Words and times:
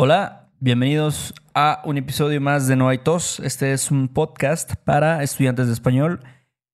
Hola, 0.00 0.52
bienvenidos 0.60 1.34
a 1.54 1.82
un 1.84 1.98
episodio 1.98 2.40
más 2.40 2.68
de 2.68 2.76
No 2.76 2.88
hay 2.88 2.98
tos. 2.98 3.40
Este 3.40 3.72
es 3.72 3.90
un 3.90 4.06
podcast 4.06 4.76
para 4.84 5.24
estudiantes 5.24 5.66
de 5.66 5.72
español 5.72 6.20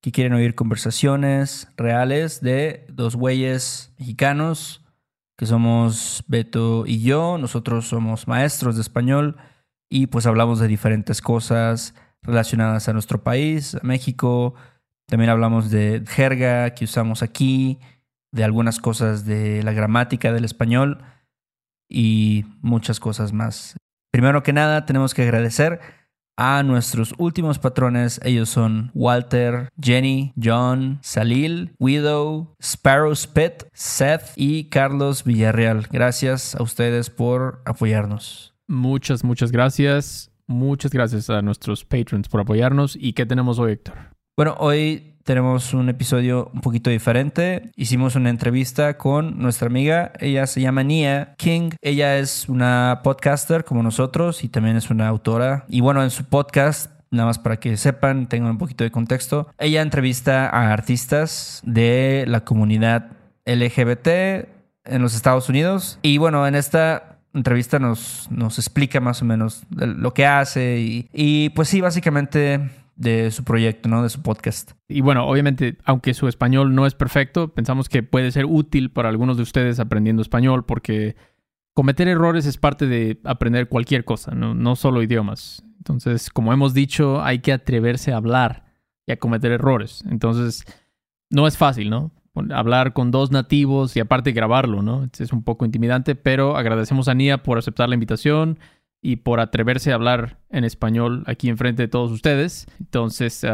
que 0.03 0.13
quieren 0.13 0.35
oír 0.35 0.55
conversaciones 0.55 1.69
reales 1.79 2.43
de 2.43 2.85
dos 2.91 3.17
güeyes 3.17 3.95
mexicanos, 3.99 4.85
que 5.39 5.47
somos 5.47 6.23
Beto 6.29 6.85
y 6.87 7.01
yo. 7.01 7.39
Nosotros 7.39 7.89
somos 7.89 8.29
maestros 8.29 8.75
de 8.75 8.83
español 8.83 9.39
y 9.89 10.09
pues 10.09 10.27
hablamos 10.27 10.59
de 10.59 10.69
diferentes 10.69 11.23
cosas 11.23 11.95
relacionadas 12.21 12.91
a 12.91 12.93
nuestro 12.93 13.25
país, 13.25 13.75
a 13.75 13.81
México. 13.83 14.53
También 15.07 15.31
hablamos 15.31 15.71
de 15.71 16.05
jerga 16.07 16.75
que 16.75 16.85
usamos 16.85 17.23
aquí, 17.23 17.79
de 18.33 18.45
algunas 18.45 18.81
cosas 18.81 19.25
de 19.25 19.63
la 19.63 19.73
gramática 19.73 20.31
del 20.31 20.45
español 20.45 21.03
y 21.89 22.45
muchas 22.61 23.01
cosas 23.01 23.33
más. 23.33 23.77
Primero 24.13 24.43
que 24.43 24.53
nada, 24.53 24.87
tenemos 24.87 25.15
que 25.15 25.23
agradecer 25.23 25.81
a 26.37 26.63
nuestros 26.63 27.15
últimos 27.19 27.59
patrones. 27.59 28.21
Ellos 28.25 28.49
son 28.49 28.91
Walter, 28.95 29.69
Jenny, 29.81 30.33
John, 30.43 30.99
Salil, 31.03 31.75
Widow, 31.79 32.55
Sparrow 32.61 33.15
Spit, 33.15 33.65
Seth 33.73 34.33
y 34.37 34.65
Carlos 34.69 35.25
Villarreal. 35.25 35.87
Gracias 35.91 36.55
a 36.55 36.63
ustedes 36.63 37.11
por 37.11 37.63
apoyarnos. 37.65 38.55
Muchas, 38.67 39.25
muchas 39.25 39.53
gracias. 39.53 40.31
Muchas 40.47 40.93
gracias 40.93 41.31
a 41.31 41.41
nuestros 41.43 41.85
patrons 41.85 42.29
por 42.29 42.41
apoyarnos. 42.41 42.97
¿Y 43.01 43.15
qué 43.15 43.25
tenemos 43.25 43.59
hoy, 43.59 43.73
Héctor? 43.73 43.95
Bueno, 44.37 44.57
hoy 44.59 45.14
tenemos 45.25 45.73
un 45.73 45.89
episodio 45.89 46.51
un 46.53 46.61
poquito 46.61 46.91
diferente. 46.91 47.71
Hicimos 47.77 48.15
una 48.15 48.31
entrevista 48.31 48.99
con 48.99 49.39
nuestra 49.39 49.67
amiga. 49.67 50.13
Ella 50.21 50.47
se 50.47 50.61
llama 50.61 50.83
Nia 50.83 51.35
King. 51.39 51.71
Ella 51.81 52.19
es 52.19 52.49
una 52.49 53.01
podcaster 53.03 53.65
como 53.65 53.83
nosotros 53.83 54.45
y 54.45 54.49
también 54.49 54.77
es 54.77 54.91
una 54.91 55.09
autora. 55.09 55.65
Y 55.69 55.81
bueno, 55.81 56.03
en 56.03 56.11
su 56.11 56.25
podcast 56.25 56.91
nada 57.11 57.27
más 57.27 57.39
para 57.39 57.59
que 57.59 57.77
sepan, 57.77 58.29
tengan 58.29 58.51
un 58.51 58.59
poquito 58.59 58.85
de 58.85 58.91
contexto. 58.91 59.49
Ella 59.59 59.83
entrevista 59.83 60.49
a 60.49 60.73
artistas 60.73 61.63
de 61.65 62.25
la 62.29 62.45
comunidad 62.45 63.13
LGBT 63.47 64.09
en 64.85 65.01
los 65.03 65.15
Estados 65.15 65.49
Unidos. 65.49 65.99
Y 66.03 66.19
bueno, 66.19 66.47
en 66.47 66.55
esta 66.55 67.19
entrevista 67.33 67.79
nos, 67.79 68.29
nos 68.31 68.59
explica 68.59 69.01
más 69.01 69.23
o 69.23 69.25
menos 69.25 69.63
lo 69.71 70.13
que 70.13 70.27
hace 70.27 70.81
y, 70.81 71.09
y 71.13 71.49
pues 71.51 71.69
sí, 71.69 71.81
básicamente 71.81 72.61
de 72.97 73.31
su 73.31 73.45
proyecto, 73.45 73.89
¿no? 73.89 74.03
De 74.03 74.09
su 74.09 74.23
podcast. 74.23 74.73
Y 74.89 75.01
bueno, 75.01 75.27
obviamente, 75.27 75.79
aunque 75.85 76.15
su 76.15 76.29
español 76.29 76.75
no 76.75 76.87
es 76.87 76.95
perfecto, 76.95 77.49
pensamos 77.49 77.89
que 77.89 78.03
puede 78.03 78.31
ser 78.31 78.47
útil 78.47 78.91
para 78.91 79.09
algunos 79.09 79.37
de 79.37 79.43
ustedes 79.43 79.81
aprendiendo 79.81 80.23
español 80.23 80.65
porque 80.65 81.17
cometer 81.75 82.09
errores 82.09 82.47
es 82.47 82.57
parte 82.57 82.87
de 82.87 83.21
aprender 83.25 83.69
cualquier 83.69 84.05
cosa, 84.05 84.33
no, 84.35 84.55
no 84.55 84.77
solo 84.77 85.03
idiomas. 85.03 85.65
Entonces, 85.79 86.31
como 86.31 86.53
hemos 86.53 86.73
dicho, 86.73 87.23
hay 87.23 87.41
que 87.41 87.53
atreverse 87.53 88.13
a 88.13 88.17
hablar 88.17 88.65
y 89.07 89.13
a 89.13 89.19
cometer 89.19 89.53
errores. 89.53 90.05
Entonces, 90.09 90.65
no 91.31 91.47
es 91.47 91.59
fácil, 91.59 91.91
¿no? 91.91 92.13
Hablar 92.51 92.95
con 92.95 93.11
dos 93.11 93.31
nativos 93.31 93.97
y 93.97 94.01
aparte 94.01 94.33
grabarlo, 94.33 94.83
¿no? 94.83 95.09
Es 95.19 95.33
un 95.33 95.43
poco 95.43 95.65
intimidante, 95.65 96.15
pero 96.15 96.57
agradecemos 96.57 97.09
a 97.09 97.15
Nia 97.15 97.43
por 97.43 97.59
aceptar 97.59 97.89
la 97.89 97.95
invitación 97.95 98.59
y 99.05 99.17
por 99.17 99.39
atreverse 99.39 99.93
a 99.93 99.97
hablar 99.97 100.39
en 100.49 100.65
español 100.65 101.25
aquí 101.27 101.51
enfrente 101.51 101.83
de 101.83 101.89
todos 101.89 102.11
ustedes. 102.11 102.67
Entonces, 102.81 103.45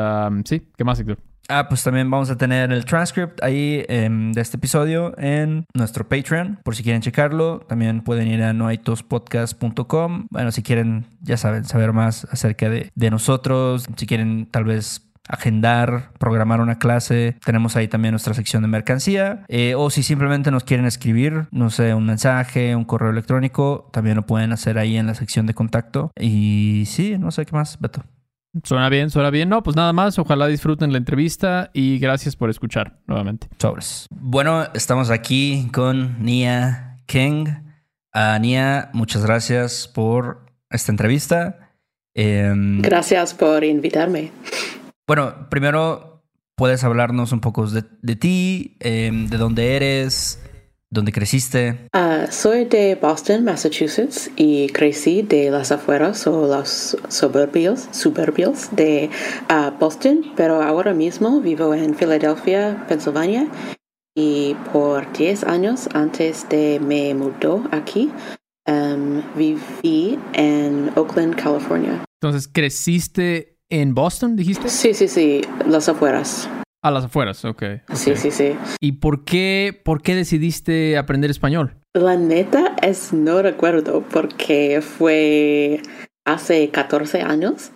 sí, 0.44 0.62
¿qué 0.76 0.84
más, 0.84 1.00
Héctor? 1.00 1.18
Ah, 1.48 1.66
pues 1.68 1.82
también 1.82 2.08
vamos 2.08 2.30
a 2.30 2.38
tener 2.38 2.70
el 2.70 2.84
transcript 2.84 3.42
ahí 3.42 3.84
em, 3.88 4.30
de 4.30 4.40
este 4.40 4.56
episodio 4.56 5.12
en 5.18 5.66
nuestro 5.74 6.08
Patreon, 6.08 6.60
por 6.62 6.76
si 6.76 6.84
quieren 6.84 7.02
checarlo. 7.02 7.58
También 7.68 8.02
pueden 8.02 8.28
ir 8.28 8.40
a 8.44 8.52
noaitospodcast.com. 8.52 10.28
Bueno, 10.30 10.52
si 10.52 10.62
quieren, 10.62 11.06
ya 11.20 11.36
saben, 11.36 11.64
saber 11.64 11.92
más 11.92 12.24
acerca 12.30 12.70
de, 12.70 12.92
de 12.94 13.10
nosotros, 13.10 13.86
si 13.96 14.06
quieren 14.06 14.46
tal 14.46 14.62
vez 14.62 15.09
agendar, 15.30 16.12
programar 16.18 16.60
una 16.60 16.78
clase. 16.78 17.36
Tenemos 17.44 17.76
ahí 17.76 17.88
también 17.88 18.12
nuestra 18.12 18.34
sección 18.34 18.62
de 18.62 18.68
mercancía. 18.68 19.44
Eh, 19.48 19.74
o 19.76 19.90
si 19.90 20.02
simplemente 20.02 20.50
nos 20.50 20.64
quieren 20.64 20.86
escribir, 20.86 21.46
no 21.52 21.70
sé, 21.70 21.94
un 21.94 22.04
mensaje, 22.04 22.74
un 22.76 22.84
correo 22.84 23.10
electrónico, 23.10 23.88
también 23.92 24.16
lo 24.16 24.26
pueden 24.26 24.52
hacer 24.52 24.78
ahí 24.78 24.96
en 24.96 25.06
la 25.06 25.14
sección 25.14 25.46
de 25.46 25.54
contacto. 25.54 26.10
Y 26.20 26.84
sí, 26.86 27.16
no 27.18 27.30
sé 27.30 27.46
qué 27.46 27.52
más, 27.52 27.78
Beto. 27.80 28.02
Suena 28.64 28.88
bien, 28.88 29.10
suena 29.10 29.30
bien. 29.30 29.48
No, 29.48 29.62
pues 29.62 29.76
nada 29.76 29.92
más. 29.92 30.18
Ojalá 30.18 30.48
disfruten 30.48 30.90
la 30.90 30.98
entrevista 30.98 31.70
y 31.72 31.98
gracias 31.98 32.34
por 32.34 32.50
escuchar 32.50 32.98
nuevamente. 33.06 33.48
Sobres. 33.58 34.06
Bueno, 34.10 34.66
estamos 34.74 35.10
aquí 35.10 35.68
con 35.72 36.20
Nia 36.22 36.98
King. 37.06 37.46
Uh, 38.12 38.40
Nia, 38.40 38.90
muchas 38.92 39.24
gracias 39.24 39.86
por 39.86 40.46
esta 40.68 40.90
entrevista. 40.90 41.70
Em, 42.12 42.82
gracias 42.82 43.34
por 43.34 43.62
invitarme. 43.62 44.32
Bueno, 45.10 45.48
primero 45.50 46.22
puedes 46.54 46.84
hablarnos 46.84 47.32
un 47.32 47.40
poco 47.40 47.66
de, 47.66 47.82
de 48.00 48.14
ti, 48.14 48.76
em, 48.78 49.26
de 49.26 49.38
dónde 49.38 49.74
eres, 49.74 50.38
dónde 50.88 51.10
creciste. 51.10 51.88
Uh, 51.92 52.30
soy 52.30 52.66
de 52.66 52.94
Boston, 52.94 53.42
Massachusetts, 53.42 54.30
y 54.36 54.68
crecí 54.68 55.22
de 55.22 55.50
las 55.50 55.72
afueras 55.72 56.28
o 56.28 56.46
los 56.46 56.96
suburbios, 57.08 57.88
suburbios 57.90 58.68
de 58.70 59.10
uh, 59.50 59.76
Boston, 59.80 60.26
pero 60.36 60.62
ahora 60.62 60.94
mismo 60.94 61.40
vivo 61.40 61.74
en 61.74 61.96
Filadelfia, 61.96 62.86
Pensilvania, 62.86 63.48
y 64.14 64.54
por 64.72 65.12
10 65.12 65.42
años 65.42 65.88
antes 65.92 66.48
de 66.50 66.78
me 66.78 67.14
mudó 67.14 67.64
aquí, 67.72 68.12
um, 68.68 69.22
viví 69.34 70.20
en 70.34 70.92
Oakland, 70.94 71.34
California. 71.34 72.04
Entonces, 72.22 72.46
¿creciste 72.46 73.59
¿En 73.72 73.94
Boston, 73.94 74.34
dijiste? 74.34 74.68
Sí, 74.68 74.94
sí, 74.94 75.06
sí, 75.06 75.42
las 75.64 75.88
afueras. 75.88 76.50
A 76.82 76.90
las 76.90 77.04
afueras, 77.04 77.44
ok. 77.44 77.50
okay. 77.50 77.80
Sí, 77.94 78.16
sí, 78.16 78.32
sí. 78.32 78.56
¿Y 78.80 78.92
por 78.92 79.24
qué, 79.24 79.80
por 79.84 80.02
qué 80.02 80.16
decidiste 80.16 80.98
aprender 80.98 81.30
español? 81.30 81.76
La 81.94 82.16
neta 82.16 82.74
es 82.82 83.12
no 83.12 83.42
recuerdo 83.42 84.02
porque 84.10 84.80
fue 84.80 85.82
hace 86.24 86.68
14 86.70 87.22
años, 87.22 87.70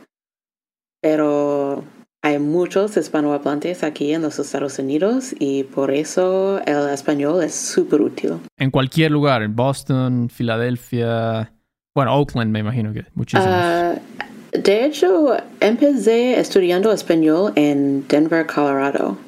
pero 1.01 1.85
hay 2.23 2.41
muchos 2.41 2.97
hispanohablantes 2.97 3.85
aquí 3.85 4.15
en 4.15 4.23
los 4.23 4.41
Estados 4.41 4.81
Unidos 4.81 5.33
y 5.39 5.63
por 5.63 5.93
eso 5.93 6.61
el 6.67 6.89
español 6.89 7.45
es 7.45 7.55
súper 7.55 8.01
útil. 8.01 8.41
En 8.57 8.73
cualquier 8.73 9.13
lugar, 9.13 9.43
en 9.43 9.55
Boston, 9.55 10.29
Filadelfia, 10.29 11.53
bueno, 11.95 12.17
Oakland 12.17 12.51
me 12.51 12.59
imagino 12.59 12.93
que 12.93 13.05
muchísimos. 13.15 13.47
Uh, 13.47 14.24
de 14.55 14.85
hecho, 14.85 15.37
empecé 15.61 16.39
estudiando 16.39 16.93
español 16.93 17.53
en 17.57 18.07
Denver, 18.07 18.47
Colorado, 18.47 19.19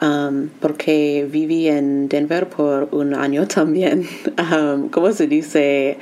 um, 0.00 0.48
porque 0.60 1.26
viví 1.28 1.66
en 1.66 2.08
Denver 2.08 2.48
por 2.48 2.88
un 2.92 3.14
año 3.14 3.46
también. 3.46 4.06
Um, 4.38 4.88
¿Cómo 4.88 5.12
se 5.12 5.26
dice? 5.26 5.98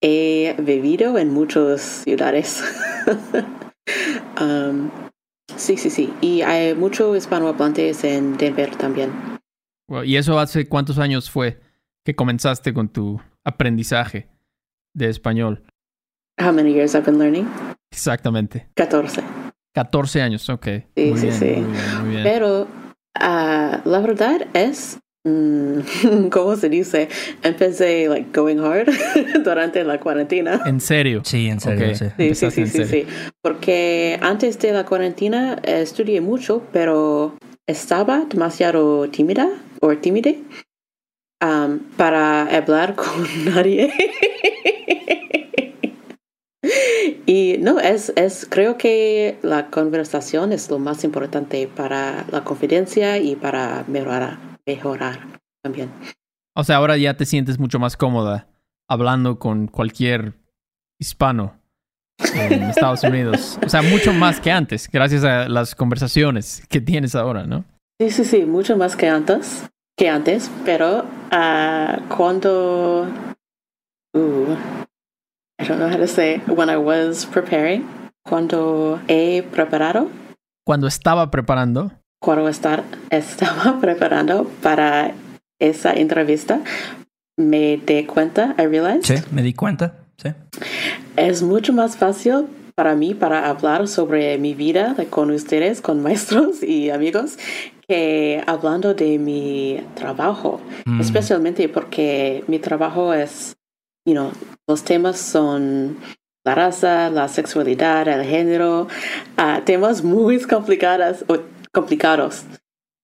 He 0.00 0.54
vivido 0.58 1.18
en 1.18 1.30
muchas 1.30 1.82
ciudades. 2.04 2.62
um, 4.40 4.90
sí, 5.56 5.76
sí, 5.76 5.90
sí. 5.90 6.12
Y 6.20 6.42
hay 6.42 6.74
muchos 6.74 7.16
hispanohablantes 7.16 8.04
en 8.04 8.36
Denver 8.36 8.74
también. 8.76 9.10
¿Y 10.04 10.16
eso 10.16 10.38
hace 10.38 10.68
cuántos 10.68 10.98
años 10.98 11.30
fue 11.30 11.60
que 12.04 12.14
comenzaste 12.14 12.72
con 12.72 12.88
tu 12.88 13.20
aprendizaje 13.44 14.28
de 14.94 15.08
español? 15.08 15.64
How 16.38 16.52
many 16.52 16.72
years 16.72 16.94
I've 16.94 17.04
been 17.04 17.18
learning? 17.18 17.48
Exactamente. 17.90 18.68
14. 18.74 19.22
14 19.74 20.22
años, 20.22 20.48
ok. 20.48 20.66
Sí, 20.96 21.10
muy 21.10 21.18
sí, 21.18 21.26
bien, 21.26 21.38
sí. 21.38 21.46
Muy 21.46 21.72
bien, 21.72 22.00
muy 22.00 22.10
bien. 22.10 22.22
Pero 22.24 22.62
uh, 22.62 23.88
la 23.88 24.00
verdad 24.00 24.46
es, 24.54 24.98
mm, 25.24 26.28
¿cómo 26.30 26.56
se 26.56 26.68
dice? 26.68 27.08
Empecé 27.42 28.08
like 28.08 28.30
going 28.32 28.58
hard 28.58 28.88
durante 29.44 29.84
la 29.84 29.98
cuarentena. 30.00 30.60
¿En 30.66 30.80
serio? 30.80 31.22
Sí, 31.24 31.48
en 31.48 31.60
serio. 31.60 31.86
Okay. 31.86 31.94
Sí, 31.94 32.34
sí, 32.34 32.50
sí, 32.50 32.66
sí, 32.66 32.66
sí, 32.66 32.84
sí. 32.86 33.06
Porque 33.42 34.18
antes 34.22 34.58
de 34.58 34.72
la 34.72 34.84
cuarentena 34.84 35.58
eh, 35.62 35.82
estudié 35.82 36.20
mucho, 36.20 36.62
pero 36.72 37.36
estaba 37.66 38.24
demasiado 38.28 39.08
tímida 39.08 39.48
o 39.80 39.96
tímide 39.96 40.42
um, 41.42 41.78
para 41.96 42.42
hablar 42.42 42.94
con 42.94 43.26
nadie. 43.54 43.92
Y 47.26 47.56
no, 47.58 47.80
es, 47.80 48.12
es, 48.16 48.46
creo 48.48 48.78
que 48.78 49.38
la 49.42 49.66
conversación 49.70 50.52
es 50.52 50.70
lo 50.70 50.78
más 50.78 51.02
importante 51.04 51.68
para 51.68 52.24
la 52.30 52.44
confidencia 52.44 53.18
y 53.18 53.36
para 53.36 53.84
mejorar, 53.88 54.38
mejorar 54.66 55.18
también. 55.62 55.90
O 56.54 56.64
sea, 56.64 56.76
ahora 56.76 56.96
ya 56.96 57.16
te 57.16 57.24
sientes 57.24 57.58
mucho 57.58 57.78
más 57.78 57.96
cómoda 57.96 58.46
hablando 58.88 59.38
con 59.38 59.66
cualquier 59.66 60.34
hispano 61.00 61.58
en 62.34 62.62
Estados 62.70 63.02
Unidos. 63.02 63.58
O 63.64 63.68
sea, 63.68 63.82
mucho 63.82 64.12
más 64.12 64.40
que 64.40 64.52
antes, 64.52 64.88
gracias 64.90 65.24
a 65.24 65.48
las 65.48 65.74
conversaciones 65.74 66.62
que 66.68 66.80
tienes 66.80 67.14
ahora, 67.14 67.44
¿no? 67.44 67.64
Sí, 68.00 68.10
sí, 68.10 68.24
sí, 68.24 68.44
mucho 68.44 68.76
más 68.76 68.96
que 68.96 69.08
antes, 69.08 69.68
que 69.96 70.08
antes, 70.08 70.50
pero 70.64 71.04
uh, 71.32 72.08
cuando 72.08 73.08
Ooh, 74.14 74.56
I 75.62 75.68
don't 75.68 75.78
know 75.78 75.88
how 75.88 75.96
to 75.96 76.08
say. 76.08 76.38
When 76.46 76.68
I 76.68 76.76
was 76.76 77.24
preparing, 77.24 77.86
cuando 78.24 78.98
he 79.08 79.42
preparado, 79.42 80.08
Cuando 80.66 80.86
estaba 80.88 81.30
preparando, 81.30 81.92
cuando 82.20 82.48
estar, 82.48 82.82
estaba 83.10 83.78
preparando 83.80 84.44
para 84.62 85.12
esa 85.60 85.92
entrevista, 85.92 86.60
me 87.36 87.76
di 87.78 88.04
cuenta, 88.04 88.54
I 88.58 88.66
realized, 88.66 89.04
Sí, 89.04 89.14
me 89.30 89.42
di 89.42 89.52
cuenta. 89.54 89.94
Sí. 90.18 90.30
es 91.16 91.42
mucho 91.42 91.72
más 91.72 91.96
fácil 91.96 92.46
para 92.76 92.94
mí 92.94 93.12
para 93.14 93.48
hablar 93.48 93.86
sobre 93.88 94.38
mi 94.38 94.54
vida 94.54 94.94
con 95.10 95.30
ustedes, 95.30 95.80
con 95.80 96.02
maestros 96.02 96.62
y 96.62 96.90
amigos, 96.90 97.38
que 97.88 98.42
hablando 98.46 98.94
de 98.94 99.18
mi 99.18 99.80
trabajo, 99.94 100.60
Mm. 100.86 101.00
especialmente 101.00 101.68
porque 101.68 102.42
mi 102.48 102.58
trabajo 102.58 103.12
es, 103.14 103.54
you 104.04 104.14
know, 104.14 104.32
los 104.66 104.82
temas 104.84 105.18
son 105.18 105.96
la 106.44 106.54
raza, 106.54 107.10
la 107.10 107.28
sexualidad, 107.28 108.08
el 108.08 108.24
género, 108.24 108.88
ah, 109.36 109.62
temas 109.64 110.02
muy 110.02 110.40
complicados, 110.42 111.24
o 111.28 111.38
complicados. 111.72 112.44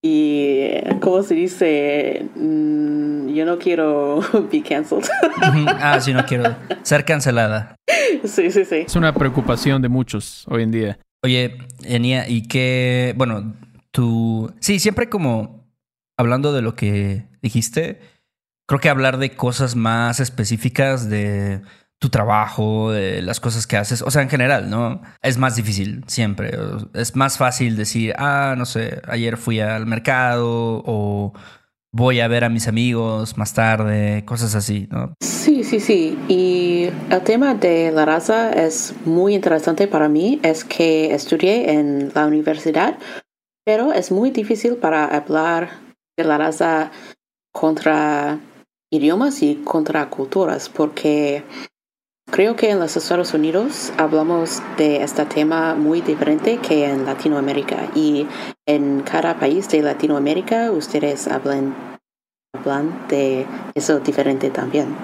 Y, 0.01 0.69
¿cómo 1.01 1.23
se 1.23 1.35
dice? 1.35 2.29
Mm, 2.35 3.27
yo 3.29 3.45
no 3.45 3.57
quiero 3.59 4.21
be 4.51 4.61
cancelled. 4.61 5.03
Ujú. 5.03 5.65
ah, 5.67 5.99
sí, 5.99 6.13
no 6.13 6.25
quiero 6.25 6.55
ser 6.83 7.03
cancelada. 7.03 7.75
sí, 8.23 8.51
sí, 8.51 8.63
sí. 8.65 8.83
es 8.87 8.95
una 8.95 9.13
preocupación 9.13 9.81
de 9.81 9.89
muchos 9.89 10.45
hoy 10.47 10.63
en 10.63 10.71
día. 10.71 10.99
Oye, 11.21 11.57
Enia, 11.83 12.29
y 12.29 12.43
qué, 12.47 13.13
bueno, 13.17 13.55
tú, 13.91 14.53
sí, 14.61 14.79
siempre 14.79 15.09
como 15.09 15.67
hablando 16.17 16.53
de 16.53 16.61
lo 16.61 16.75
que 16.75 17.25
dijiste, 17.41 17.99
creo 18.69 18.79
que 18.79 18.89
hablar 18.89 19.17
de 19.17 19.35
cosas 19.35 19.75
más 19.75 20.19
específicas 20.19 21.09
de 21.09 21.61
tu 21.97 22.09
trabajo, 22.09 22.91
de 22.91 23.23
las 23.23 23.39
cosas 23.39 23.65
que 23.65 23.77
haces, 23.77 24.03
o 24.03 24.11
sea, 24.11 24.21
en 24.21 24.29
general, 24.29 24.69
¿no? 24.69 25.01
Es 25.23 25.39
más 25.39 25.55
difícil 25.55 26.03
siempre. 26.05 26.51
Es 26.93 27.15
más 27.15 27.39
fácil 27.39 27.75
decir, 27.75 28.13
ah, 28.19 28.53
no 28.55 28.65
sé, 28.65 29.01
ayer 29.07 29.37
fui 29.37 29.59
al 29.59 29.87
mercado 29.87 30.83
o 30.85 31.33
voy 31.91 32.19
a 32.19 32.27
ver 32.27 32.43
a 32.43 32.49
mis 32.49 32.67
amigos 32.67 33.39
más 33.39 33.55
tarde, 33.55 34.23
cosas 34.23 34.53
así, 34.53 34.87
¿no? 34.91 35.15
Sí, 35.19 35.63
sí, 35.63 35.79
sí. 35.79 36.15
Y 36.27 36.91
el 37.09 37.21
tema 37.23 37.55
de 37.55 37.91
la 37.91 38.05
raza 38.05 38.51
es 38.51 38.93
muy 39.03 39.33
interesante 39.33 39.87
para 39.87 40.07
mí. 40.07 40.39
Es 40.43 40.63
que 40.63 41.11
estudié 41.15 41.71
en 41.71 42.11
la 42.13 42.27
universidad, 42.27 42.99
pero 43.65 43.93
es 43.93 44.11
muy 44.11 44.29
difícil 44.29 44.75
para 44.75 45.05
hablar 45.05 45.71
de 46.15 46.23
la 46.23 46.37
raza 46.37 46.91
contra 47.51 48.39
idiomas 48.91 49.41
y 49.43 49.55
contra 49.55 50.09
culturas, 50.09 50.69
porque 50.69 51.43
creo 52.31 52.55
que 52.55 52.71
en 52.71 52.79
los 52.79 52.95
Estados 52.97 53.33
Unidos 53.33 53.91
hablamos 53.97 54.61
de 54.77 55.03
este 55.03 55.25
tema 55.25 55.75
muy 55.75 56.01
diferente 56.01 56.57
que 56.57 56.85
en 56.85 57.05
Latinoamérica. 57.05 57.89
Y 57.95 58.27
en 58.65 59.01
cada 59.01 59.39
país 59.39 59.69
de 59.69 59.81
Latinoamérica 59.81 60.71
ustedes 60.71 61.27
hablan, 61.27 61.75
hablan 62.53 63.07
de 63.09 63.45
eso 63.75 63.99
diferente 63.99 64.49
también. 64.49 64.95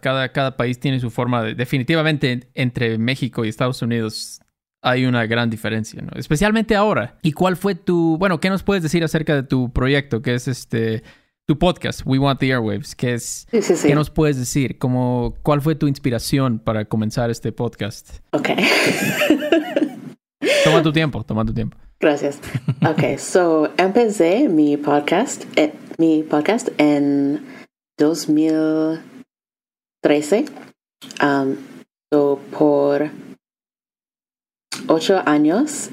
Cada, 0.00 0.30
cada 0.30 0.56
país 0.56 0.78
tiene 0.78 1.00
su 1.00 1.10
forma 1.10 1.42
de... 1.42 1.54
Definitivamente 1.54 2.50
entre 2.54 2.98
México 2.98 3.44
y 3.44 3.48
Estados 3.48 3.82
Unidos 3.82 4.40
hay 4.80 5.06
una 5.06 5.26
gran 5.26 5.50
diferencia, 5.50 6.00
¿no? 6.02 6.12
Especialmente 6.14 6.76
ahora. 6.76 7.18
¿Y 7.22 7.32
cuál 7.32 7.56
fue 7.56 7.74
tu... 7.74 8.16
Bueno, 8.16 8.38
¿qué 8.38 8.48
nos 8.48 8.62
puedes 8.62 8.82
decir 8.84 9.02
acerca 9.02 9.34
de 9.34 9.42
tu 9.42 9.72
proyecto, 9.72 10.22
que 10.22 10.34
es 10.34 10.46
este... 10.46 11.02
Tu 11.48 11.58
podcast, 11.58 12.02
We 12.04 12.18
Want 12.18 12.40
the 12.40 12.52
Airwaves, 12.52 12.94
que 12.94 13.14
es... 13.14 13.46
Sí, 13.50 13.62
sí, 13.62 13.74
sí. 13.74 13.88
¿Qué 13.88 13.94
nos 13.94 14.10
puedes 14.10 14.36
decir? 14.36 14.78
Como, 14.78 15.34
¿Cuál 15.42 15.62
fue 15.62 15.74
tu 15.74 15.86
inspiración 15.86 16.58
para 16.58 16.84
comenzar 16.84 17.30
este 17.30 17.52
podcast? 17.52 18.18
Ok. 18.32 18.50
Toma 20.64 20.82
tu 20.82 20.92
tiempo, 20.92 21.24
toma 21.24 21.46
tu 21.46 21.54
tiempo. 21.54 21.78
Gracias. 22.00 22.38
Ok, 22.86 23.16
so 23.16 23.72
empecé 23.78 24.46
mi 24.46 24.76
podcast, 24.76 25.44
eh, 25.56 25.72
mi 25.96 26.22
podcast 26.22 26.68
en 26.76 27.42
2013. 27.96 30.44
Um, 31.22 31.56
so 32.12 32.38
por 32.50 33.10
ocho 34.86 35.22
años 35.24 35.92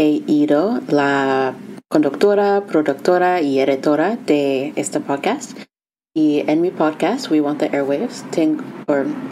he 0.00 0.22
ido 0.26 0.80
la 0.88 1.54
conductora, 1.88 2.62
productora 2.62 3.42
y 3.42 3.60
editora 3.60 4.16
de 4.16 4.72
este 4.76 4.98
podcast. 4.98 5.58
Y 6.14 6.42
en 6.50 6.62
mi 6.62 6.70
podcast, 6.70 7.30
We 7.30 7.42
Want 7.42 7.58
the 7.58 7.66
Airwaves, 7.66 8.24
tengo, 8.30 8.64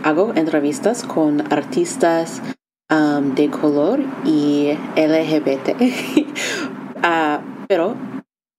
hago 0.04 0.34
entrevistas 0.34 1.04
con 1.04 1.50
artistas 1.50 2.42
um, 2.90 3.34
de 3.34 3.48
color 3.48 4.00
y 4.26 4.76
LGBT. 4.96 5.74
Ah, 7.00 7.40
pero, 7.68 7.94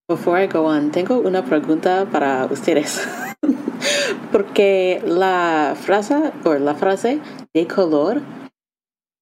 before 0.07 0.41
I 0.41 0.47
go 0.47 0.65
on, 0.65 0.91
tengo 0.91 1.19
una 1.19 1.43
pregunta 1.43 2.07
para 2.09 2.45
ustedes. 2.45 3.05
Porque 4.31 5.03
la 5.05 5.75
frase, 5.77 6.31
o 6.45 6.53
la 6.53 6.73
frase 6.73 7.19
de 7.53 7.67
color, 7.67 8.21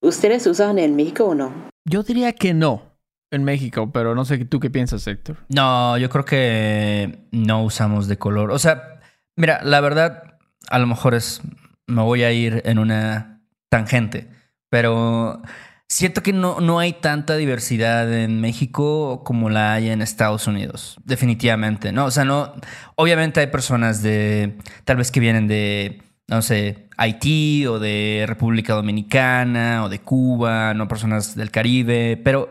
¿ustedes 0.03 0.45
usan 0.45 0.77
en 0.77 0.95
México 0.95 1.25
o 1.25 1.33
no? 1.33 1.51
Yo 1.89 2.03
diría 2.03 2.33
que 2.33 2.53
no 2.53 2.97
en 3.31 3.43
México, 3.43 3.91
pero 3.91 4.13
no 4.13 4.25
sé 4.25 4.43
tú 4.45 4.59
qué 4.59 4.69
piensas, 4.69 5.07
Héctor. 5.07 5.37
No, 5.49 5.97
yo 5.97 6.09
creo 6.09 6.25
que 6.25 7.27
no 7.31 7.63
usamos 7.63 8.07
de 8.07 8.17
color. 8.17 8.51
O 8.51 8.59
sea, 8.59 8.99
mira, 9.35 9.61
la 9.63 9.79
verdad, 9.79 10.37
a 10.69 10.79
lo 10.79 10.87
mejor 10.87 11.15
es. 11.15 11.41
Me 11.87 12.01
voy 12.01 12.23
a 12.23 12.31
ir 12.33 12.61
en 12.65 12.79
una 12.79 13.41
tangente, 13.69 14.29
pero 14.69 15.41
siento 15.87 16.21
que 16.21 16.33
no, 16.33 16.59
no 16.59 16.79
hay 16.79 16.91
tanta 16.91 17.37
diversidad 17.37 18.13
en 18.13 18.41
México 18.41 19.23
como 19.23 19.49
la 19.49 19.73
hay 19.73 19.89
en 19.89 20.01
Estados 20.01 20.47
Unidos. 20.47 20.97
Definitivamente, 21.05 21.93
¿no? 21.93 22.05
O 22.05 22.11
sea, 22.11 22.25
no. 22.25 22.53
Obviamente 22.95 23.39
hay 23.39 23.47
personas 23.47 24.03
de. 24.03 24.57
Tal 24.83 24.97
vez 24.97 25.11
que 25.11 25.21
vienen 25.21 25.47
de. 25.47 26.01
No 26.29 26.41
sé, 26.41 26.89
Haití 26.97 27.65
o 27.67 27.79
de 27.79 28.25
República 28.27 28.73
Dominicana 28.73 29.83
o 29.85 29.89
de 29.89 29.99
Cuba, 29.99 30.73
no 30.73 30.87
personas 30.87 31.35
del 31.35 31.51
Caribe, 31.51 32.19
pero 32.23 32.49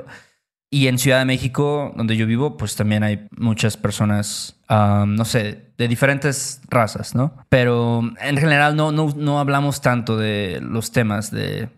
y 0.70 0.88
en 0.88 0.98
Ciudad 0.98 1.20
de 1.20 1.26
México, 1.26 1.92
donde 1.96 2.16
yo 2.16 2.26
vivo, 2.26 2.56
pues 2.56 2.74
también 2.74 3.02
hay 3.02 3.28
muchas 3.30 3.76
personas, 3.76 4.58
no 4.68 5.24
sé, 5.24 5.70
de 5.78 5.88
diferentes 5.88 6.60
razas, 6.68 7.14
¿no? 7.14 7.36
Pero 7.48 8.02
en 8.20 8.36
general 8.36 8.76
no, 8.76 8.92
no, 8.92 9.12
no 9.16 9.38
hablamos 9.38 9.80
tanto 9.80 10.16
de 10.16 10.60
los 10.62 10.90
temas 10.90 11.30
de 11.30 11.68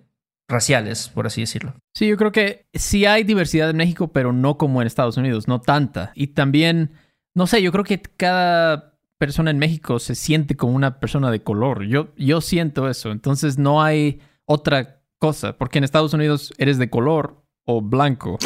raciales, 0.49 1.11
por 1.11 1.27
así 1.27 1.43
decirlo. 1.43 1.75
Sí, 1.95 2.07
yo 2.09 2.17
creo 2.17 2.33
que 2.33 2.67
sí 2.73 3.05
hay 3.05 3.25
diversidad 3.25 3.69
en 3.69 3.77
México, 3.77 4.09
pero 4.09 4.33
no 4.33 4.57
como 4.57 4.81
en 4.81 4.87
Estados 4.87 5.19
Unidos, 5.19 5.49
no 5.49 5.61
tanta. 5.61 6.13
Y 6.15 6.29
también, 6.29 6.93
no 7.35 7.47
sé, 7.47 7.61
yo 7.61 7.71
creo 7.73 7.85
que 7.85 8.01
cada 8.01 8.98
persona 9.19 9.51
en 9.51 9.59
México 9.59 9.99
se 9.99 10.15
siente 10.15 10.57
como 10.57 10.75
una 10.75 11.01
persona 11.01 11.31
de 11.31 11.43
color. 11.43 11.85
Yo, 11.87 12.09
yo 12.17 12.41
siento 12.41 12.89
eso. 12.89 13.11
Entonces 13.11 13.59
no 13.59 13.83
hay 13.83 14.21
otra 14.47 15.03
cosa, 15.19 15.59
porque 15.59 15.79
en 15.79 15.85
Estados 15.85 16.15
Unidos 16.15 16.53
eres 16.59 16.79
de 16.79 16.89
color 16.89 17.43
o 17.65 17.83
blanco. 17.83 18.39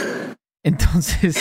Entonces, 0.63 1.37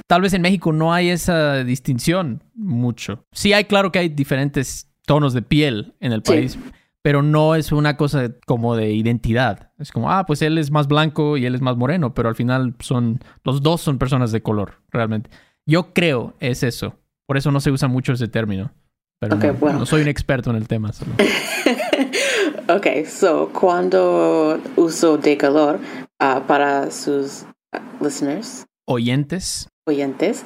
tal 0.06 0.22
vez 0.22 0.32
en 0.34 0.42
México 0.42 0.72
no 0.72 0.92
hay 0.92 1.08
esa 1.10 1.64
distinción 1.64 2.42
mucho. 2.54 3.24
Sí 3.32 3.52
hay, 3.52 3.64
claro 3.64 3.90
que 3.92 3.98
hay 3.98 4.08
diferentes 4.08 4.90
tonos 5.06 5.32
de 5.34 5.42
piel 5.42 5.94
en 6.00 6.12
el 6.12 6.22
Sí. 6.24 6.32
país, 6.32 6.58
pero 7.02 7.22
no 7.22 7.54
es 7.54 7.72
una 7.72 7.96
cosa 7.96 8.32
como 8.46 8.74
de 8.76 8.92
identidad. 8.92 9.70
Es 9.78 9.92
como, 9.92 10.10
ah, 10.10 10.26
pues 10.26 10.42
él 10.42 10.58
es 10.58 10.70
más 10.70 10.88
blanco 10.88 11.36
y 11.36 11.46
él 11.46 11.54
es 11.54 11.60
más 11.60 11.76
moreno, 11.76 12.14
pero 12.14 12.28
al 12.28 12.34
final 12.34 12.74
son, 12.80 13.20
los 13.44 13.62
dos 13.62 13.80
son 13.80 13.98
personas 13.98 14.32
de 14.32 14.42
color, 14.42 14.82
realmente. 14.90 15.30
Yo 15.66 15.92
creo 15.92 16.34
es 16.40 16.62
eso. 16.62 16.96
Por 17.26 17.36
eso 17.36 17.50
no 17.50 17.60
se 17.60 17.70
usa 17.70 17.88
mucho 17.88 18.12
ese 18.12 18.28
término. 18.28 18.72
Pero 19.20 19.36
Ok, 19.36 19.44
no, 19.44 19.54
bueno. 19.54 19.78
no 19.80 19.86
soy 19.86 20.02
un 20.02 20.08
experto 20.08 20.50
en 20.50 20.56
el 20.56 20.68
tema. 20.68 20.92
solo. 20.92 21.12
ok, 22.68 23.06
so 23.06 23.50
cuando 23.52 24.60
uso 24.76 25.16
de 25.18 25.38
color 25.38 25.80
ah, 26.20 26.44
para 26.46 26.90
sus 26.90 27.44
ah, 27.72 27.80
listeners, 28.00 28.66
Oyentes. 28.86 29.68
oyentes, 29.88 30.44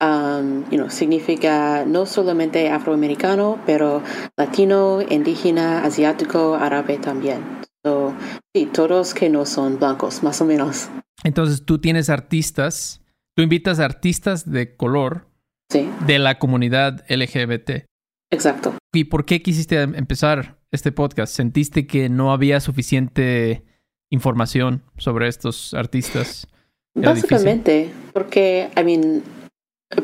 um, 0.00 0.62
you 0.70 0.76
know, 0.76 0.90
significa 0.90 1.84
no 1.86 2.06
solamente 2.06 2.68
afroamericano, 2.70 3.58
pero 3.66 4.02
latino, 4.36 5.00
indígena, 5.08 5.82
asiático, 5.84 6.54
árabe 6.54 6.98
también. 6.98 7.40
So, 7.84 8.14
sí, 8.54 8.66
todos 8.66 9.14
que 9.14 9.28
no 9.28 9.44
son 9.46 9.78
blancos, 9.78 10.22
más 10.22 10.40
o 10.40 10.44
menos. 10.44 10.88
Entonces 11.24 11.64
tú 11.64 11.78
tienes 11.80 12.10
artistas, 12.10 13.00
tú 13.34 13.42
invitas 13.42 13.80
a 13.80 13.84
artistas 13.84 14.48
de 14.48 14.76
color 14.76 15.26
Sí, 15.70 15.88
de 16.06 16.18
la 16.18 16.38
comunidad 16.38 17.04
LGBT. 17.08 17.86
exacto. 18.30 18.74
¿Y 18.92 19.04
por 19.04 19.24
qué 19.24 19.42
quisiste 19.42 19.80
empezar 19.80 20.58
este 20.70 20.92
podcast? 20.92 21.34
¿Sentiste 21.34 21.86
que 21.86 22.08
no 22.08 22.32
había 22.32 22.60
suficiente 22.60 23.64
información 24.10 24.82
sobre 24.98 25.28
estos 25.28 25.72
artistas? 25.74 26.46
Era 26.94 27.14
difícil. 27.14 27.30
Básicamente, 27.30 27.90
porque, 28.12 28.68
I 28.78 28.84
mean, 28.84 29.22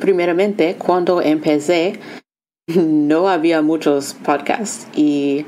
primeramente, 0.00 0.76
cuando 0.76 1.20
empecé, 1.20 1.98
no 2.66 3.28
había 3.28 3.62
muchos 3.62 4.14
podcasts 4.14 4.88
y 4.96 5.44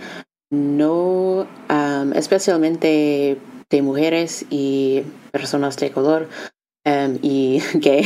no, 0.50 1.46
um, 1.70 2.12
especialmente 2.14 3.38
de 3.70 3.82
mujeres 3.82 4.44
y 4.50 5.02
personas 5.30 5.76
de 5.76 5.92
color 5.92 6.28
um, 6.86 7.18
y 7.22 7.60
gay. 7.74 8.04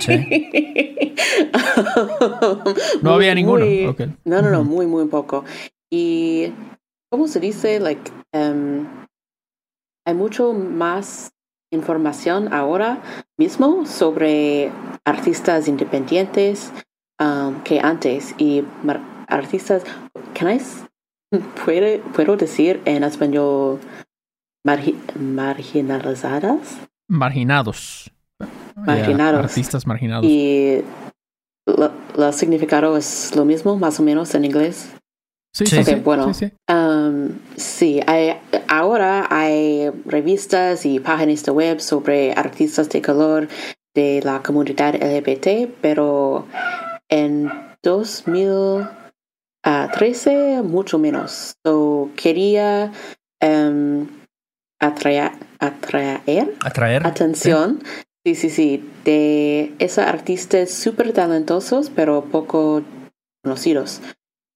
Sí. 0.00 1.14
No 3.02 3.12
había 3.14 3.34
ninguno. 3.34 3.64
muy-. 3.64 3.94
No, 4.24 4.42
no, 4.42 4.50
no, 4.50 4.64
muy, 4.64 4.86
muy 4.86 5.06
poco. 5.06 5.44
Y, 5.90 6.52
¿cómo 7.10 7.28
se 7.28 7.40
dice? 7.40 7.80
Like, 7.80 8.10
um, 8.32 8.86
hay 10.06 10.14
mucho 10.14 10.52
más 10.52 11.30
información 11.72 12.52
ahora 12.52 13.02
mismo 13.38 13.86
sobre 13.86 14.70
artistas 15.04 15.68
independientes 15.68 16.72
um, 17.20 17.62
que 17.62 17.80
antes. 17.80 18.34
Y 18.38 18.64
artistas, 19.28 19.82
can 20.34 20.50
I 20.56 20.60
¿puede- 21.64 21.98
¿puedo 22.14 22.36
decir 22.36 22.80
en 22.84 23.04
español 23.04 23.80
margi- 24.66 24.96
marginalizadas? 25.18 26.78
Marginados. 27.08 28.10
Marginados. 28.74 29.44
Artistas 29.44 29.86
marginados. 29.86 30.24
Y 30.26 30.82
lo, 31.66 31.92
lo 32.16 32.32
significado 32.32 32.96
es 32.96 33.34
lo 33.36 33.44
mismo, 33.44 33.76
más 33.78 34.00
o 34.00 34.02
menos, 34.02 34.34
en 34.34 34.44
inglés. 34.44 34.88
Sí, 35.54 35.64
Sí, 35.66 35.84
sí, 35.84 35.94
bueno. 35.96 36.34
sí, 36.34 36.46
sí. 36.48 36.52
Um, 36.72 37.28
sí, 37.56 38.00
hay- 38.06 38.36
ahora 38.68 39.26
hay 39.30 39.90
revistas 40.04 40.84
y 40.84 40.98
páginas 41.00 41.44
de 41.44 41.52
web 41.52 41.80
sobre 41.80 42.32
artistas 42.32 42.88
de 42.90 43.00
color 43.00 43.48
de 43.94 44.20
la 44.22 44.42
comunidad 44.42 44.94
LGBT, 44.96 45.70
pero 45.80 46.46
en 47.08 47.50
2013 47.82 50.62
mucho 50.62 50.98
menos. 50.98 51.54
So, 51.64 52.10
quería 52.16 52.92
um, 53.42 54.06
atraer, 54.78 55.32
atraer 55.58 56.54
Atraer. 56.60 57.06
atención, 57.06 57.82
sí, 58.24 58.34
sí, 58.34 58.50
sí, 58.50 58.90
de 59.04 59.74
esos 59.78 60.04
artistas 60.04 60.70
súper 60.70 61.12
talentosos, 61.12 61.90
pero 61.90 62.24
poco 62.24 62.82
conocidos. 63.42 64.00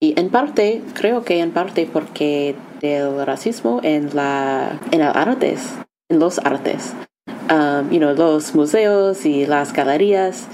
Y 0.03 0.19
en 0.19 0.31
parte, 0.31 0.83
creo 0.95 1.25
que 1.25 1.41
en 1.41 1.53
parte 1.53 1.89
porque 1.93 2.57
del 2.81 3.25
racismo 3.27 3.81
en 3.83 4.15
la 4.17 4.81
en 4.91 5.03
el 5.03 5.09
artes, 5.09 5.75
en 6.09 6.19
los 6.19 6.39
artes. 6.39 6.95
Um, 7.51 7.91
you 7.91 7.99
know, 7.99 8.15
los 8.15 8.55
museos 8.55 9.27
y 9.27 9.45
las 9.45 9.73
galerías 9.73 10.49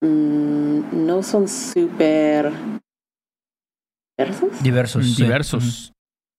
mm, 0.00 1.06
no 1.06 1.22
son 1.22 1.48
súper 1.48 2.52
diversos. 4.16 4.62
Diversos. 4.62 5.06
sí. 5.06 5.22
Diversos. 5.22 5.92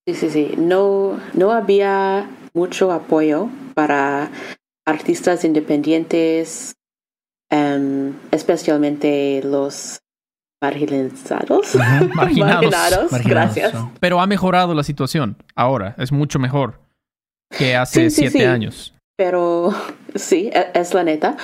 Sí, 0.08 0.16
sí, 0.16 0.30
sí. 0.30 0.54
No, 0.58 1.20
no 1.34 1.52
había 1.52 2.28
mucho 2.54 2.92
apoyo 2.92 3.50
para 3.74 4.30
artistas 4.86 5.44
independientes, 5.46 6.74
em, 7.52 8.14
especialmente 8.32 9.42
los 9.44 10.00
marginalizados. 10.62 11.76
Marginados. 12.16 12.16
Marginados, 12.16 13.12
Marginados, 13.12 13.26
gracias. 13.26 13.74
Pero 14.00 14.20
ha 14.20 14.28
mejorado 14.28 14.74
la 14.74 14.84
situación. 14.84 15.38
Ahora 15.56 15.96
es 15.98 16.12
mucho 16.12 16.38
mejor 16.40 16.82
que 17.58 17.76
hace 17.76 18.10
Sí, 18.10 18.16
sí, 18.16 18.22
siete 18.24 18.40
sí. 18.40 18.46
años. 18.46 18.94
Pero 19.18 19.74
sí, 20.16 20.50
e- 20.54 20.72
es 20.74 20.94
la 20.94 21.04
neta. 21.04 21.38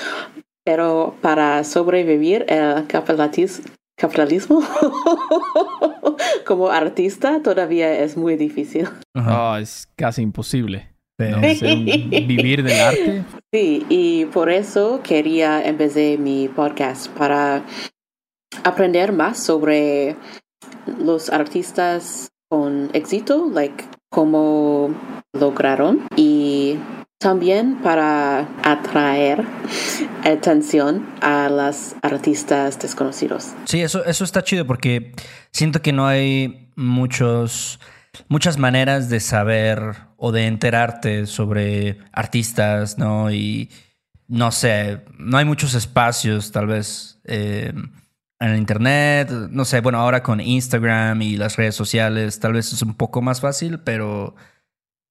Pero 0.65 1.15
para 1.21 1.63
sobrevivir 1.63 2.45
el 2.49 2.87
capitalismo 2.87 4.61
como 6.45 6.69
artista 6.69 7.41
todavía 7.43 7.99
es 7.99 8.17
muy 8.17 8.35
difícil. 8.35 8.89
Ah, 9.15 9.59
es 9.61 9.87
casi 9.95 10.21
imposible. 10.23 10.89
Sí. 11.19 11.25
¿no? 11.29 11.41
Ser 11.55 11.77
un- 11.77 11.85
vivir 12.09 12.63
del 12.63 12.79
arte. 12.79 13.23
Sí, 13.53 13.85
y 13.87 14.25
por 14.25 14.49
eso 14.49 14.99
quería 15.01 15.65
empecé 15.65 16.17
mi 16.17 16.49
podcast 16.49 17.07
para 17.11 17.63
aprender 18.65 19.13
más 19.13 19.41
sobre 19.41 20.17
los 20.99 21.29
artistas 21.29 22.31
con 22.49 22.89
éxito, 22.91 23.49
like 23.53 23.85
cómo 24.11 24.93
lograron 25.31 26.05
y 26.17 26.75
también 27.17 27.77
para 27.81 28.41
atraer 28.63 29.45
atención 30.25 31.07
a 31.21 31.47
los 31.47 31.95
artistas 32.01 32.77
desconocidos. 32.79 33.53
Sí, 33.63 33.79
eso, 33.81 34.03
eso 34.03 34.25
está 34.25 34.43
chido 34.43 34.67
porque 34.67 35.13
siento 35.53 35.81
que 35.81 35.93
no 35.93 36.07
hay 36.07 36.69
muchos, 36.75 37.79
muchas 38.27 38.57
maneras 38.57 39.09
de 39.09 39.19
saber 39.19 39.79
o 40.17 40.31
de 40.31 40.47
enterarte 40.47 41.25
sobre 41.25 41.99
artistas, 42.11 42.97
¿no? 42.97 43.31
Y 43.31 43.69
no 44.27 44.51
sé, 44.51 45.03
no 45.17 45.37
hay 45.37 45.45
muchos 45.45 45.73
espacios 45.73 46.51
tal 46.51 46.67
vez 46.67 47.19
eh, 47.25 47.73
en 48.39 48.49
el 48.49 48.57
internet, 48.57 49.29
no 49.51 49.65
sé, 49.65 49.81
bueno, 49.81 49.99
ahora 49.99 50.23
con 50.23 50.41
Instagram 50.41 51.21
y 51.21 51.37
las 51.37 51.55
redes 51.55 51.75
sociales 51.75 52.39
tal 52.39 52.53
vez 52.53 52.73
es 52.73 52.81
un 52.81 52.95
poco 52.95 53.21
más 53.21 53.41
fácil, 53.41 53.79
pero 53.79 54.35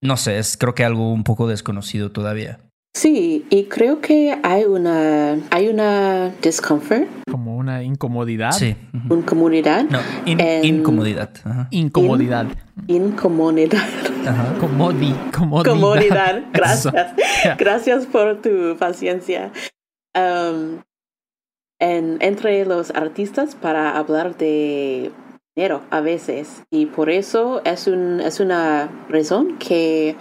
no 0.01 0.17
sé, 0.17 0.39
es 0.39 0.57
creo 0.57 0.75
que 0.75 0.85
algo 0.85 1.13
un 1.13 1.25
poco 1.25 1.49
desconocido 1.49 2.13
todavía. 2.13 2.61
Sí, 2.97 3.45
y 3.51 3.65
creo 3.65 4.01
que 4.01 4.39
hay 4.45 4.65
una 4.65 5.37
hay 5.51 5.69
una 5.69 6.29
discomfort, 6.41 7.09
Como 7.29 7.57
una 7.57 7.83
incomodidad. 7.83 8.53
Sí. 8.53 8.77
ujú. 8.95 9.15
una 9.15 9.27
comunidad, 9.27 9.85
No, 9.91 9.99
in- 10.27 10.41
En- 10.41 10.65
incomodidad. 10.65 11.31
Ajá. 11.45 11.67
Incomodidad. 11.73 12.47
incomodidad. 12.87 13.83
Ajá. 14.27 14.55
Comodi, 14.61 15.13
comodidad. 15.37 15.73
Comodidad, 15.73 16.43
gracias. 16.53 16.95
Gracias 17.59 18.07
por 18.07 18.41
tu 18.41 18.77
paciencia. 18.79 19.51
Um, 20.17 20.81
en- 21.81 22.19
entre 22.21 22.65
los 22.65 22.91
artistas 22.93 23.57
para 23.57 23.99
hablar 23.99 24.37
de 24.39 25.11
dinero 25.57 25.83
a 25.91 26.01
veces 26.01 26.63
y 26.71 26.87
por 26.87 27.11
eso 27.11 27.61
es, 27.65 27.89
un, 27.89 28.21
es 28.21 28.39
una 28.39 28.89
razón 29.09 29.59
que 29.59 30.15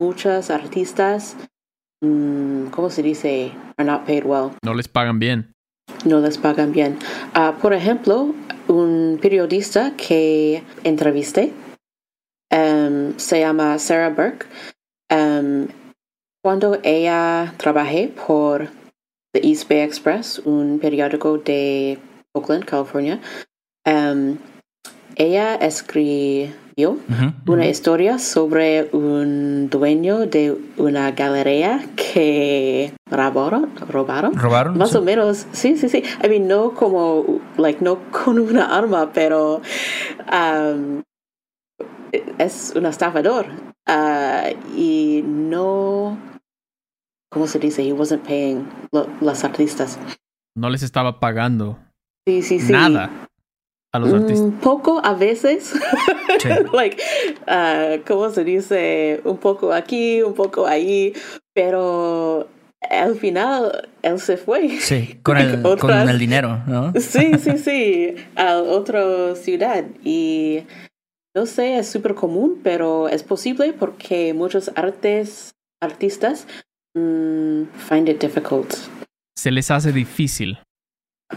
muchos 0.00 0.48
artistas, 0.50 1.36
¿cómo 2.00 2.90
se 2.90 3.02
dice? 3.02 3.52
Are 3.76 3.86
not 3.88 4.04
paid 4.06 4.24
well 4.24 4.52
No 4.62 4.74
les 4.74 4.88
pagan 4.88 5.18
bien. 5.18 5.52
no 6.04 6.20
les 6.20 6.38
pagan 6.38 6.72
bien. 6.72 6.98
Ah, 7.34 7.56
por 7.60 7.72
ejemplo, 7.72 8.34
un 8.68 9.18
periodista 9.20 9.92
que 9.96 10.62
entrevisté 10.84 11.52
em, 12.50 13.16
se 13.18 13.40
llama 13.40 13.78
Sarah 13.78 14.10
Burke. 14.10 14.46
Em, 15.10 15.68
cuando 16.42 16.78
ella 16.82 17.54
trabajé 17.56 18.08
por 18.26 18.68
The 19.32 19.46
East 19.48 19.68
Bay 19.68 19.80
Express, 19.80 20.38
un 20.40 20.78
periódico 20.78 21.38
de 21.38 21.98
Oakland, 22.34 22.64
California, 22.64 23.20
em, 23.84 24.38
ella 25.16 25.54
escribió 25.56 26.98
una 27.46 27.66
historia 27.66 28.18
sobre 28.18 28.88
un 28.92 29.70
dueño 29.70 30.26
de 30.26 30.56
una 30.76 31.10
galería 31.12 31.86
que 31.96 32.92
robaron, 33.10 33.70
robaron. 33.88 34.34
¿Robaron? 34.34 34.76
Más 34.76 34.90
Sí. 34.90 34.98
o 34.98 35.02
menos, 35.02 35.46
sí, 35.52 35.76
sí, 35.78 35.88
sí. 35.88 36.02
I 36.22 36.28
mean, 36.28 36.46
no 36.48 36.72
como, 36.74 37.40
like, 37.56 37.82
no 37.82 37.98
con 38.10 38.38
una 38.38 38.76
arma, 38.76 39.10
pero 39.12 39.62
um, 40.30 41.02
es 42.38 42.72
un 42.76 42.86
estafador. 42.86 43.46
Ah, 43.86 44.48
y 44.76 45.22
no, 45.24 46.18
¿cómo 47.30 47.46
se 47.46 47.58
dice? 47.58 47.82
He 47.86 47.92
wasn't 47.92 48.26
paying 48.26 48.66
lo- 48.92 49.08
los 49.20 49.44
artistas. 49.44 49.98
No 50.56 50.70
les 50.70 50.82
estaba 50.82 51.20
pagando 51.20 51.78
Sí, 52.26 52.42
sí, 52.42 52.58
sí. 52.58 52.72
nada 52.72 53.10
a 53.96 53.98
los 53.98 54.12
artistas. 54.12 54.40
Un 54.40 54.52
poco 54.58 55.00
a 55.04 55.14
veces. 55.14 55.72
Sí. 56.38 56.48
like, 56.74 57.02
ah, 57.46 57.96
¿cómo 58.06 58.28
se 58.30 58.44
dice? 58.44 59.20
Un 59.24 59.38
poco 59.38 59.72
aquí, 59.72 60.20
un 60.22 60.34
poco 60.34 60.66
ahí, 60.66 61.14
pero 61.54 62.46
al 62.90 63.16
final 63.16 63.88
él 64.02 64.20
se 64.20 64.36
fue. 64.36 64.68
Sí, 64.80 65.18
con 65.22 65.38
el, 65.38 65.60
Otras- 65.64 65.80
con 66.02 66.08
el 66.10 66.18
dinero, 66.18 66.62
¿no? 66.66 66.92
Sí, 67.00 67.32
sí, 67.40 67.56
sí, 67.56 68.14
a 68.36 68.58
otra 68.58 69.34
ciudad. 69.34 69.84
Y 70.04 70.64
no 71.34 71.46
sé, 71.46 71.78
es 71.78 71.88
súper 71.88 72.14
común, 72.14 72.60
pero 72.62 73.08
es 73.08 73.22
posible 73.22 73.72
porque 73.72 74.34
muchos 74.34 74.70
artes, 74.76 75.54
artistas 75.80 76.46
mm, 76.94 77.62
find 77.88 78.08
it 78.10 78.20
difficult 78.20 78.74
Se 79.36 79.50
les 79.50 79.70
hace 79.70 79.90
difícil. 79.92 80.58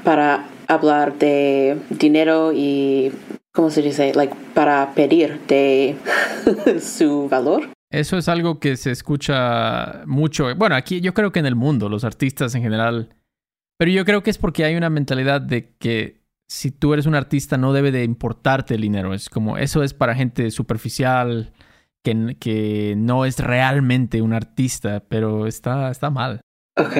para 0.03 0.45
hablar 0.69 1.17
de 1.17 1.77
dinero 1.89 2.53
y, 2.53 3.11
¿cómo 3.51 3.69
se 3.69 3.81
dice? 3.81 4.13
Like, 4.13 4.35
para 4.53 4.93
pedir 4.93 5.39
de 5.47 5.97
su 6.81 7.27
valor. 7.27 7.69
Eso 7.91 8.17
es 8.17 8.29
algo 8.29 8.59
que 8.59 8.77
se 8.77 8.91
escucha 8.91 10.03
mucho. 10.05 10.55
Bueno, 10.55 10.75
aquí 10.75 11.01
yo 11.01 11.13
creo 11.13 11.31
que 11.31 11.39
en 11.39 11.47
el 11.47 11.55
mundo, 11.55 11.89
los 11.89 12.03
artistas 12.03 12.53
en 12.53 12.61
general. 12.61 13.15
Pero 13.77 13.91
yo 13.91 14.05
creo 14.05 14.21
que 14.21 14.29
es 14.29 14.37
porque 14.37 14.63
hay 14.63 14.75
una 14.75 14.89
mentalidad 14.89 15.41
de 15.41 15.73
que 15.79 16.19
si 16.47 16.71
tú 16.71 16.93
eres 16.93 17.05
un 17.05 17.15
artista 17.15 17.57
no 17.57 17.73
debe 17.73 17.91
de 17.91 18.03
importarte 18.03 18.75
el 18.75 18.81
dinero. 18.81 19.13
Es 19.13 19.29
como, 19.29 19.57
eso 19.57 19.83
es 19.83 19.93
para 19.93 20.15
gente 20.15 20.51
superficial 20.51 21.53
que, 22.03 22.35
que 22.39 22.95
no 22.97 23.25
es 23.25 23.39
realmente 23.39 24.21
un 24.21 24.33
artista, 24.33 25.03
pero 25.07 25.47
está, 25.47 25.89
está 25.89 26.09
mal. 26.09 26.41
Ok, 26.79 26.95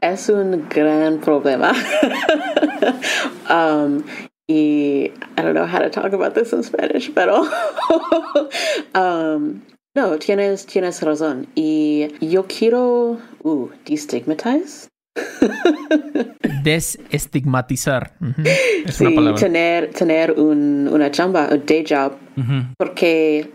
es 0.00 0.28
un 0.28 0.68
gran 0.68 1.18
problema. 1.18 1.72
um, 3.50 4.04
y 4.48 5.10
I 5.36 5.42
don't 5.42 5.54
know 5.54 5.66
how 5.66 5.80
to 5.80 5.90
talk 5.90 6.12
about 6.12 6.34
this 6.34 6.52
in 6.52 6.62
Spanish, 6.62 7.10
pero 7.12 7.42
um, 8.94 9.60
no, 9.96 10.18
tienes, 10.18 10.66
tienes 10.66 11.02
razón. 11.02 11.48
Y 11.56 12.10
yo 12.20 12.44
quiero 12.46 13.18
uh, 13.42 13.68
destigmatize. 13.84 14.86
Desestigmatizar. 16.62 18.14
Uh 18.20 18.26
-huh. 18.26 18.46
Es 18.86 18.96
sí, 18.96 19.04
una 19.06 19.14
palabra. 19.16 19.40
tener, 19.40 19.90
tener 19.90 20.32
un, 20.38 20.88
una 20.92 21.10
chamba, 21.10 21.48
un 21.50 21.66
day 21.66 21.84
job, 21.84 22.12
Uh 22.36 22.40
-huh. 22.42 22.74
porque 22.78 23.50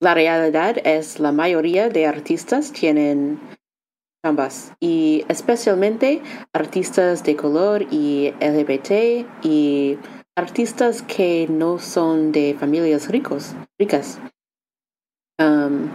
la 0.00 0.14
realidad 0.14 0.76
es 0.84 1.18
la 1.20 1.32
mayoría 1.32 1.88
de 1.88 2.06
artistas 2.06 2.72
tienen 2.72 3.38
chambas 4.24 4.72
y 4.80 5.24
especialmente 5.28 6.22
artistas 6.52 7.24
de 7.24 7.36
color 7.36 7.86
y 7.90 8.32
LGBT 8.40 9.26
y 9.42 9.98
artistas 10.36 11.02
que 11.02 11.46
no 11.48 11.78
son 11.78 12.32
de 12.32 12.56
familias 12.58 13.08
ricos, 13.08 13.54
ricas. 13.78 14.18
Um, 15.38 15.90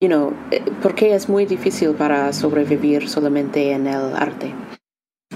you 0.00 0.08
know, 0.08 0.32
eh, 0.50 0.62
porque 0.82 1.14
es 1.14 1.28
muy 1.28 1.46
difícil 1.46 1.94
para 1.94 2.32
sobrevivir 2.32 3.08
solamente 3.08 3.72
en 3.72 3.86
el 3.86 4.14
arte. 4.14 4.54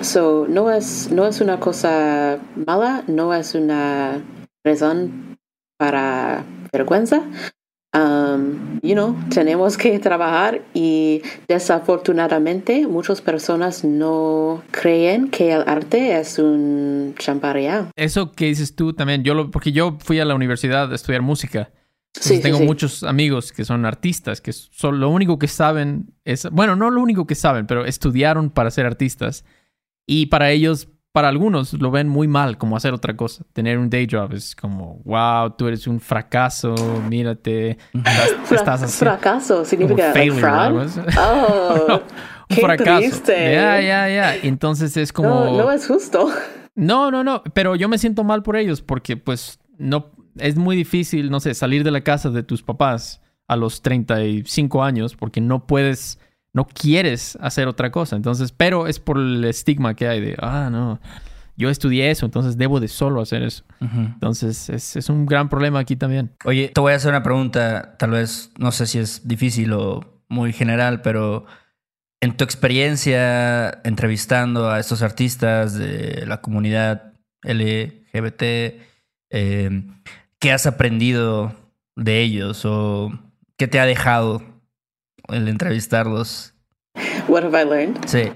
So, 0.02 0.46
no 0.48 0.70
es, 0.70 1.10
no 1.10 1.26
es 1.26 1.40
una 1.40 1.60
cosa 1.60 2.38
mala, 2.66 3.04
no 3.06 3.32
es 3.32 3.54
una 3.54 4.22
razón 4.64 5.38
para 5.78 6.44
vergüenza. 6.72 7.22
Um, 7.94 8.80
you 8.82 8.94
know, 8.94 9.16
tenemos 9.32 9.76
que 9.76 10.00
trabajar 10.00 10.62
y 10.74 11.22
desafortunadamente 11.46 12.88
muchas 12.88 13.20
personas 13.20 13.84
no 13.84 14.64
creen 14.72 15.30
que 15.30 15.52
el 15.52 15.62
arte 15.68 16.18
es 16.18 16.40
un 16.40 17.14
champa 17.16 17.52
real. 17.52 17.90
Eso 17.94 18.32
que 18.32 18.46
dices 18.46 18.74
tú 18.74 18.94
también, 18.94 19.22
yo 19.22 19.34
lo, 19.34 19.48
porque 19.52 19.70
yo 19.70 19.96
fui 20.00 20.18
a 20.18 20.24
la 20.24 20.34
universidad 20.34 20.90
a 20.90 20.94
estudiar 20.96 21.22
música. 21.22 21.70
Sí, 22.14 22.36
sí, 22.36 22.42
tengo 22.42 22.58
sí. 22.58 22.64
muchos 22.64 23.04
amigos 23.04 23.52
que 23.52 23.64
son 23.64 23.86
artistas, 23.86 24.40
que 24.40 24.52
son, 24.52 24.98
lo 24.98 25.08
único 25.10 25.38
que 25.38 25.48
saben 25.48 26.14
es, 26.24 26.48
bueno, 26.50 26.74
no 26.74 26.90
lo 26.90 27.00
único 27.00 27.26
que 27.28 27.36
saben, 27.36 27.66
pero 27.66 27.84
estudiaron 27.84 28.50
para 28.50 28.72
ser 28.72 28.86
artistas. 28.86 29.44
Y 30.06 30.26
para 30.26 30.50
ellos, 30.50 30.88
para 31.14 31.28
algunos, 31.28 31.72
lo 31.74 31.92
ven 31.92 32.08
muy 32.08 32.26
mal 32.26 32.58
como 32.58 32.76
hacer 32.76 32.92
otra 32.92 33.16
cosa. 33.16 33.44
Tener 33.52 33.78
un 33.78 33.88
day 33.88 34.08
job 34.10 34.32
es 34.32 34.56
como, 34.56 35.00
wow, 35.04 35.50
tú 35.56 35.68
eres 35.68 35.86
un 35.86 36.00
fracaso, 36.00 36.74
mírate, 37.08 37.78
estás, 37.92 38.30
Fra- 38.44 38.56
estás 38.56 38.82
haciendo 38.82 39.16
fracaso 39.16 39.64
significa 39.64 40.12
failure, 40.12 40.44
así. 40.82 41.00
Oh, 41.16 41.84
No, 41.88 41.94
un 41.94 42.02
qué 42.48 42.60
fracaso. 42.60 42.98
triste. 43.00 43.52
Ya, 43.52 43.80
ya, 43.80 44.08
ya. 44.08 44.34
Entonces 44.42 44.96
es 44.96 45.12
como... 45.12 45.28
no, 45.28 45.56
no 45.56 45.70
es 45.70 45.86
justo. 45.86 46.28
No, 46.74 47.12
no, 47.12 47.22
no, 47.22 47.44
pero 47.54 47.76
yo 47.76 47.88
me 47.88 47.98
siento 47.98 48.24
mal 48.24 48.42
por 48.42 48.56
ellos 48.56 48.82
porque 48.82 49.16
pues 49.16 49.60
no 49.78 50.10
es 50.36 50.56
muy 50.56 50.74
difícil, 50.74 51.30
no 51.30 51.38
sé, 51.38 51.54
salir 51.54 51.84
de 51.84 51.92
la 51.92 52.00
casa 52.00 52.30
de 52.30 52.42
tus 52.42 52.64
papás 52.64 53.22
a 53.46 53.54
los 53.54 53.82
35 53.82 54.82
años 54.82 55.14
porque 55.14 55.40
no 55.40 55.66
puedes, 55.68 56.18
no 56.54 56.66
quieres 56.66 57.36
hacer 57.42 57.68
otra 57.68 57.90
cosa. 57.90 58.16
Entonces, 58.16 58.52
pero 58.52 58.86
es 58.86 58.98
por 58.98 59.18
el 59.18 59.44
estigma 59.44 59.94
que 59.94 60.08
hay 60.08 60.20
de, 60.20 60.36
ah, 60.40 60.70
no, 60.70 61.00
yo 61.56 61.68
estudié 61.68 62.10
eso, 62.10 62.24
entonces 62.24 62.56
debo 62.56 62.80
de 62.80 62.88
solo 62.88 63.20
hacer 63.20 63.42
eso. 63.42 63.64
Entonces, 63.80 64.70
es, 64.70 64.96
es 64.96 65.08
un 65.10 65.26
gran 65.26 65.48
problema 65.48 65.80
aquí 65.80 65.96
también. 65.96 66.32
Oye, 66.44 66.70
te 66.74 66.80
voy 66.80 66.92
a 66.92 66.96
hacer 66.96 67.10
una 67.10 67.22
pregunta, 67.22 67.96
tal 67.98 68.12
vez, 68.12 68.50
no 68.56 68.72
sé 68.72 68.86
si 68.86 68.98
es 68.98 69.28
difícil 69.28 69.72
o 69.72 70.22
muy 70.28 70.52
general, 70.52 71.02
pero 71.02 71.44
en 72.20 72.36
tu 72.36 72.44
experiencia 72.44 73.80
entrevistando 73.84 74.70
a 74.70 74.80
estos 74.80 75.02
artistas 75.02 75.74
de 75.74 76.24
la 76.26 76.40
comunidad 76.40 77.12
LGBT, 77.42 78.42
eh, 79.30 79.82
¿qué 80.38 80.52
has 80.52 80.66
aprendido 80.66 81.52
de 81.96 82.22
ellos 82.22 82.64
o 82.64 83.12
qué 83.56 83.68
te 83.68 83.78
ha 83.78 83.86
dejado 83.86 84.53
el 85.28 85.48
entrevistarlos? 85.48 86.54
What 87.28 87.44
have 87.44 87.54
I 87.60 87.64
learned? 87.64 87.98
Sí. 88.06 88.30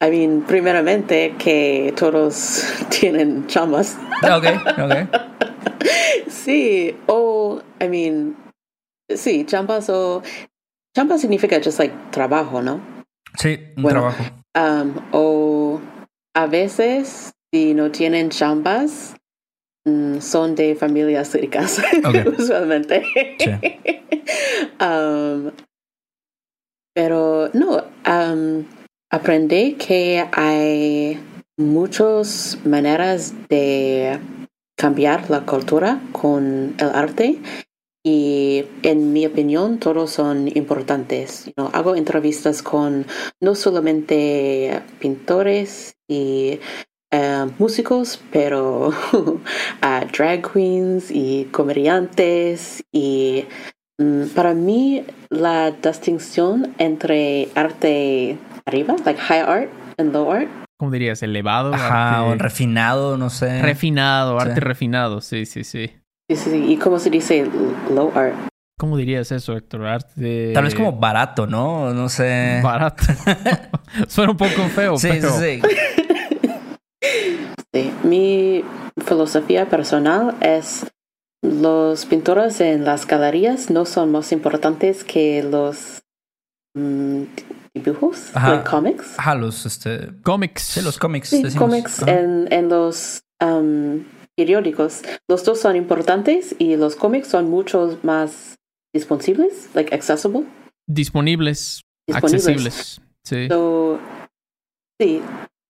I 0.00 0.10
mean, 0.10 0.42
primeramente 0.42 1.34
que 1.38 1.92
todos 1.96 2.64
tienen 2.90 3.46
chambas. 3.46 3.96
Ok, 4.22 4.46
ok. 4.78 5.08
sí, 6.28 6.96
o, 7.06 7.62
I 7.80 7.88
mean, 7.88 8.36
sí, 9.08 9.44
chambas 9.44 9.88
o... 9.90 10.22
Chamba 10.94 11.16
significa 11.18 11.58
just 11.62 11.78
like 11.78 11.94
trabajo, 12.10 12.60
¿no? 12.60 12.80
Sí, 13.38 13.58
un 13.76 13.82
Bueno. 13.84 14.00
trabajo. 14.00 14.24
Um, 14.54 14.94
o 15.12 15.80
a 16.34 16.46
veces, 16.46 17.32
si 17.50 17.72
no 17.72 17.90
tienen 17.90 18.28
chambas, 18.28 19.14
son 20.20 20.54
de 20.54 20.74
familias 20.74 21.34
ricas, 21.34 21.80
usualmente. 22.38 23.02
Um, 24.80 25.50
pero 26.94 27.50
no, 27.52 27.84
um, 28.06 28.64
aprendí 29.10 29.74
que 29.74 30.24
hay 30.32 31.18
muchas 31.56 32.58
maneras 32.64 33.34
de 33.48 34.18
cambiar 34.76 35.30
la 35.30 35.46
cultura 35.46 36.00
con 36.12 36.74
el 36.78 36.88
arte 36.88 37.40
y 38.04 38.64
en 38.82 39.12
mi 39.12 39.26
opinión 39.26 39.78
todos 39.78 40.10
son 40.10 40.48
importantes. 40.56 41.46
You 41.46 41.52
know, 41.54 41.70
hago 41.72 41.94
entrevistas 41.94 42.62
con 42.62 43.06
no 43.40 43.54
solamente 43.54 44.82
pintores 44.98 45.94
y 46.08 46.58
eh, 47.12 47.46
músicos, 47.58 48.20
pero 48.32 48.90
a 49.80 50.04
drag 50.12 50.50
queens 50.52 51.10
y 51.10 51.44
comediantes 51.52 52.82
y 52.92 53.44
mm, 53.98 54.28
para 54.34 54.54
mí 54.54 55.04
la 55.30 55.70
distinción 55.70 56.74
entre 56.78 57.48
arte 57.54 58.38
arriba, 58.66 58.96
like 59.04 59.20
high 59.20 59.40
art 59.42 59.70
and 59.98 60.12
low 60.12 60.32
art, 60.32 60.48
¿Cómo 60.78 60.90
dirías? 60.90 61.22
Elevado. 61.22 61.72
Ajá, 61.74 62.22
arte 62.22 62.32
o 62.32 62.38
refinado, 62.38 63.16
no 63.16 63.30
sé. 63.30 63.62
refinado, 63.62 64.40
Sí. 64.40 64.48
arte 64.48 64.60
refinado. 64.60 65.20
Sí, 65.20 65.46
sí, 65.46 65.62
sí. 65.62 65.92
sí, 66.28 66.36
sí, 66.36 66.50
sí, 66.50 66.64
y 66.72 66.76
cómo 66.76 66.98
se 66.98 67.08
dice 67.08 67.46
low 67.94 68.10
art. 68.16 68.34
¿Cómo 68.80 68.96
dirías 68.96 69.30
eso, 69.30 69.56
Héctor? 69.56 69.84
Arte. 69.86 70.50
Tal 70.52 70.64
vez 70.64 70.74
como 70.74 70.90
barato, 70.94 71.46
¿no? 71.46 71.94
No 71.94 72.08
sé. 72.08 72.58
Barato. 72.64 73.04
Suena 74.08 74.32
un 74.32 74.36
poco 74.36 74.62
feo, 74.74 74.96
Sí, 74.98 75.08
pero... 75.12 75.30
sí, 75.38 75.60
sí. 75.62 75.68
Sí, 77.72 77.92
mi 78.02 78.64
filosofía 79.02 79.68
personal 79.68 80.36
es 80.40 80.86
los 81.42 82.06
pintores 82.06 82.60
en 82.60 82.84
las 82.84 83.06
galerías 83.06 83.70
no 83.70 83.84
son 83.84 84.12
más 84.12 84.30
importantes 84.32 85.02
que 85.02 85.42
los 85.42 86.02
mm, 86.74 87.24
dibujos, 87.74 88.30
Ajá. 88.34 88.54
like 88.54 88.70
comics. 88.70 89.18
Ajá, 89.18 89.34
los, 89.34 89.66
este... 89.66 90.10
Cómics. 90.22 90.62
Sí, 90.62 90.82
los 90.82 90.98
cómics. 90.98 91.28
Sí, 91.28 91.42
decimos. 91.42 91.68
cómics 91.68 92.02
Ajá. 92.02 92.12
en, 92.12 92.52
en 92.52 92.68
los 92.68 93.24
um, 93.40 94.04
periódicos. 94.36 95.02
Los 95.28 95.44
dos 95.44 95.60
son 95.60 95.76
importantes 95.76 96.54
y 96.58 96.76
los 96.76 96.96
cómics 96.96 97.28
son 97.28 97.50
mucho 97.50 97.98
más 98.02 98.56
disponibles, 98.94 99.68
like 99.74 99.94
accessible. 99.94 100.44
Disponibles, 100.86 101.82
disponibles. 102.06 102.46
accesibles. 102.46 103.00
Sí. 103.24 103.48
So, 103.48 103.98
sí, 105.00 105.22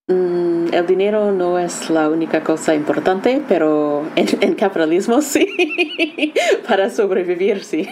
el 0.08 0.86
dinero 0.86 1.32
no 1.32 1.58
es 1.58 1.90
la 1.90 2.08
única 2.08 2.42
cosa 2.42 2.74
importante, 2.74 3.42
pero 3.48 4.06
en, 4.16 4.26
en 4.42 4.54
capitalismo 4.54 5.22
sí, 5.22 6.34
para 6.68 6.90
sobrevivir 6.90 7.64
sí. 7.64 7.88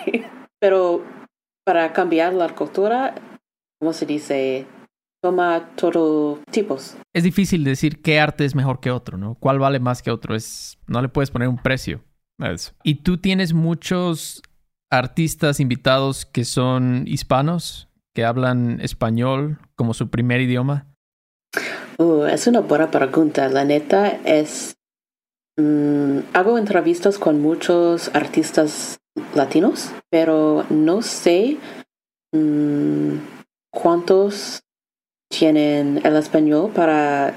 Pero 0.59 1.05
para 1.65 1.93
cambiar 1.93 2.35
la 2.35 2.49
cultura, 2.55 3.15
¿cómo 3.79 3.93
se 3.93 4.07
dice? 4.07 4.67
Toma 5.23 5.71
todo 5.77 6.41
tipos. 6.51 6.97
Es 7.13 7.25
difícil 7.25 7.63
decir 7.63 8.01
qué 8.01 8.19
arte 8.19 8.47
es 8.47 8.55
mejor 8.55 8.81
que 8.81 8.91
otro, 8.91 9.19
¿no? 9.19 9.35
¿Cuál 9.35 9.59
vale 9.59 9.79
más 9.79 10.03
que 10.03 10.11
otro? 10.11 10.35
Es... 10.35 10.79
No 10.87 11.03
le 11.03 11.09
puedes 11.09 11.31
poner 11.31 11.49
un 11.49 11.59
precio 11.59 12.03
a 12.39 12.51
eso. 12.51 12.73
¿Y 12.83 12.97
tú 12.97 13.19
tienes 13.19 13.53
muchos 13.53 14.43
artistas 14.91 15.61
invitados 15.61 16.25
que 16.25 16.45
son 16.45 17.05
hispanos, 17.07 17.89
que 18.15 18.25
hablan 18.25 18.81
español 18.81 19.59
como 19.77 19.93
su 19.93 20.09
primer 20.09 20.41
idioma? 20.41 20.90
Uh, 22.01 22.25
es 22.25 22.47
una 22.47 22.61
buena 22.61 22.91
pregunta. 22.91 23.51
La 23.51 23.67
neta 23.67 24.09
es... 24.25 24.79
mm, 25.59 26.21
hago 26.33 26.57
entrevistas 26.57 27.19
con 27.19 27.43
muchos 27.43 28.11
artistas 28.15 29.01
latinos, 29.35 29.93
pero 30.09 30.65
no 30.71 31.03
sé 31.03 31.59
mm, 32.33 33.17
cuántos 33.71 34.63
tienen 35.31 36.01
el 36.03 36.17
español 36.17 36.73
para 36.75 37.35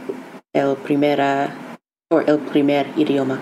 el 0.53 0.77
primera 0.77 1.77
o 2.09 2.21
el 2.21 2.39
primer 2.39 2.87
idioma. 2.95 3.41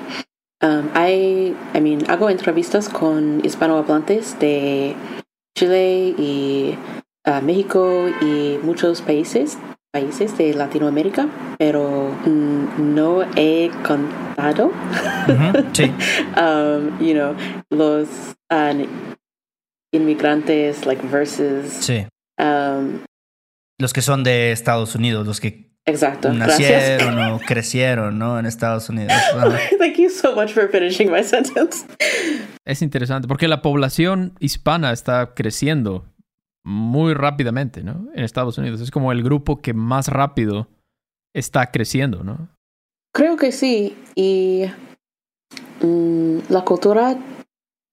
Um, 0.63 0.89
hay, 0.95 1.55
I 1.75 1.81
mean, 1.81 2.10
hago 2.10 2.31
entrevistas 2.31 2.89
con 2.89 3.45
hispanohablantes 3.45 4.39
de 4.39 4.95
Chile 5.55 6.15
y 6.17 6.75
uh, 7.27 7.43
México 7.43 8.07
y 8.21 8.57
muchos 8.63 9.03
países 9.03 9.60
países 9.93 10.38
de 10.38 10.54
Latinoamérica, 10.54 11.27
pero 11.58 12.10
mm, 12.25 12.93
no 12.95 13.23
he 13.36 13.69
contado, 13.86 14.67
Ujú, 15.27 15.65
Sí. 15.73 15.91
um, 16.38 16.97
you 16.99 17.13
know, 17.13 17.36
los 17.69 18.08
uh, 18.51 18.88
inmigrantes, 19.93 20.86
like 20.86 21.06
versus, 21.08 21.65
Sí. 21.86 22.08
um, 22.39 22.99
Los 23.80 23.93
que 23.93 24.01
son 24.01 24.23
de 24.23 24.51
Estados 24.51 24.95
Unidos, 24.95 25.25
los 25.27 25.39
que 25.39 25.71
exacto. 25.86 26.32
nacieron 26.32 27.15
Gracias. 27.15 27.32
o 27.34 27.39
crecieron, 27.45 28.19
¿no? 28.19 28.39
En 28.39 28.45
Estados 28.45 28.89
Unidos. 28.89 29.13
Thank 29.80 29.97
you 29.97 30.10
so 30.10 30.34
much 30.36 30.51
for 30.54 30.69
finishing 30.69 31.12
my 31.12 31.23
sentence. 31.23 31.86
Es 32.65 32.82
interesante 32.82 33.27
porque 33.27 33.47
la 33.47 33.62
población 33.62 34.34
hispana 34.39 34.91
está 34.93 35.34
creciendo 35.34 36.06
muy 36.63 37.13
rápidamente, 37.13 37.84
¿no? 37.84 38.08
En 38.13 38.24
Estados 38.24 38.58
Unidos. 38.58 38.82
Es 38.82 38.91
como 38.91 39.12
el 39.12 39.24
grupo 39.24 39.62
que 39.62 39.74
más 39.74 40.08
rápido 40.08 40.67
está 41.34 41.71
creciendo, 41.71 42.24
¿no? 42.24 42.50
Creo 43.13 43.38
que 43.38 43.52
sí. 43.52 43.97
Y 44.15 44.65
mm, 45.82 46.39
la 46.50 46.62
cultura 46.63 47.17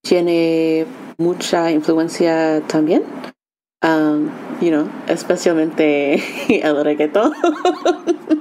tiene 0.03 0.87
mucha 1.19 1.71
influencia 1.71 2.63
también. 2.67 3.03
Um, 3.81 4.29
you 4.61 4.71
know, 4.71 4.89
especialmente 5.07 6.23
el 6.49 6.85
reggaetón. 6.85 7.33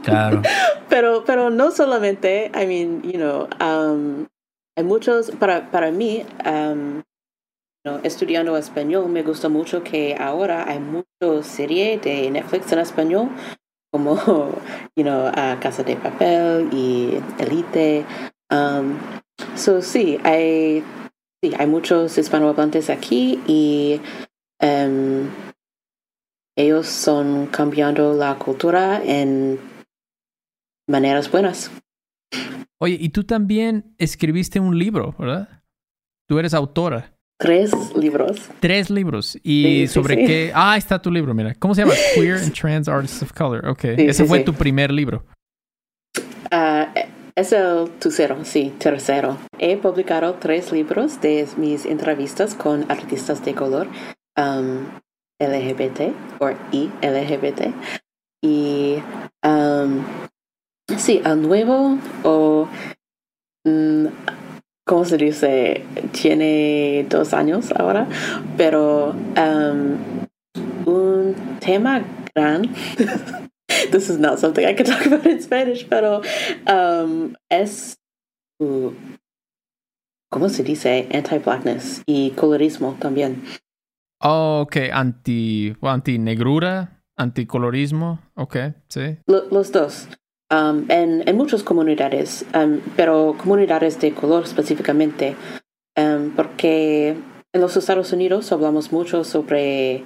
Claro. 0.03 0.41
pero, 0.89 1.23
pero 1.25 1.49
no 1.49 1.71
solamente, 1.71 2.51
I 2.55 2.65
mean, 2.65 3.03
you 3.03 3.17
know, 3.17 3.47
um, 3.61 4.25
hay 4.75 4.83
muchos, 4.83 5.31
para, 5.31 5.69
para 5.69 5.91
mí, 5.91 6.25
um, 6.45 7.01
estudiando 8.03 8.57
español, 8.57 9.09
me 9.09 9.23
gusta 9.23 9.49
mucho 9.49 9.83
que 9.83 10.15
ahora 10.15 10.69
hay 10.69 10.79
muchas 10.79 11.47
series 11.47 12.01
de 12.01 12.29
Netflix 12.31 12.71
en 12.71 12.79
español, 12.79 13.29
como, 13.91 14.15
you 14.95 15.03
know, 15.03 15.31
Casa 15.59 15.83
de 15.83 15.95
Papel 15.95 16.69
y 16.71 17.19
Elite. 17.39 18.05
Um, 18.51 18.97
so, 19.55 19.81
sí, 19.81 20.19
hay, 20.23 20.83
sí, 21.43 21.53
hay 21.57 21.67
muchos 21.67 22.17
hispanohablantes 22.17 22.89
aquí 22.89 23.39
y 23.47 23.99
um, 24.61 25.29
ellos 26.55 26.87
son 26.87 27.47
cambiando 27.47 28.13
la 28.13 28.35
cultura 28.35 29.03
en 29.03 29.59
maneras 30.87 31.29
buenas. 31.29 31.71
Oye, 32.79 32.97
y 32.99 33.09
tú 33.09 33.23
también 33.23 33.95
escribiste 33.97 34.59
un 34.59 34.77
libro, 34.77 35.15
¿verdad? 35.17 35.63
Tú 36.27 36.37
eres 36.39 36.53
autora. 36.53 37.16
Tres 37.39 37.71
libros. 37.95 38.49
Tres 38.59 38.89
libros. 38.89 39.37
¿Y 39.43 39.85
Sí, 39.85 39.87
sobre 39.87 40.15
sí. 40.15 40.25
qué? 40.25 40.51
Ah, 40.55 40.75
está 40.75 40.99
tu 41.01 41.11
libro, 41.11 41.33
mira. 41.33 41.53
¿Cómo 41.55 41.75
se 41.75 41.81
llama? 41.81 41.93
Queer 42.15 42.37
and 42.37 42.53
Trans 42.53 42.87
Artists 42.87 43.21
of 43.21 43.31
Color. 43.33 43.67
Ok. 43.67 43.83
Ese 43.85 44.25
fue 44.25 44.39
sí. 44.39 44.45
tu 44.45 44.53
primer 44.53 44.91
libro. 44.91 45.23
Ah, 46.49 46.91
es 47.35 47.51
el 47.53 47.89
tercero, 47.99 48.43
sí, 48.43 48.73
tercero. 48.79 49.37
He 49.59 49.77
publicado 49.77 50.33
tres 50.35 50.71
libros 50.71 51.21
de 51.21 51.47
mis 51.57 51.85
entrevistas 51.85 52.55
con 52.55 52.89
artistas 52.89 53.45
de 53.45 53.53
color 53.53 53.87
um, 54.37 54.87
LGBT 55.39 56.13
o 56.39 56.49
y 56.71 56.89
LGBT. 57.03 57.73
Y 58.41 58.95
um, 59.45 60.03
sí, 60.97 61.21
el 61.23 61.41
nuevo 61.43 61.99
o 62.23 62.67
mm, 63.65 64.05
¿cómo 64.87 65.05
se 65.05 65.17
dice? 65.17 65.83
Tiene 66.11 67.05
dos 67.09 67.33
años 67.33 67.71
ahora, 67.73 68.07
pero 68.57 69.09
um, 69.11 69.97
un 70.85 71.35
tema 71.59 72.01
gran. 72.33 72.63
This 73.91 74.09
is 74.09 74.17
not 74.17 74.39
something 74.39 74.65
I 74.65 74.73
can 74.73 74.85
talk 74.91 75.05
about 75.05 75.25
in 75.27 75.39
Spanish, 75.41 75.85
pero 75.87 76.21
um, 76.67 77.35
es, 77.49 77.97
uh, 78.59 78.91
¿cómo 80.31 80.49
se 80.49 80.63
dice? 80.63 81.07
Anti-blackness 81.13 82.01
y 82.07 82.31
colorismo 82.31 82.95
también. 82.99 83.43
Oh, 84.23 84.61
ok. 84.65 84.77
Anti, 84.91 85.75
anti-negrura, 85.81 87.03
anticolorismo. 87.17 88.19
Ok, 88.35 88.55
sí. 88.89 89.17
Lo- 89.27 89.47
los 89.51 89.71
dos. 89.71 90.07
Um, 90.49 90.85
en, 90.89 91.27
en 91.27 91.35
muchas 91.35 91.61
comunidades, 91.61 92.45
um, 92.55 92.79
pero 92.95 93.35
comunidades 93.37 93.99
de 93.99 94.13
color 94.13 94.45
específicamente, 94.45 95.35
um, 95.97 96.29
porque 96.37 97.17
en 97.53 97.61
los 97.61 97.75
Estados 97.75 98.13
Unidos 98.13 98.49
hablamos 98.53 98.93
mucho 98.93 99.25
sobre 99.25 100.05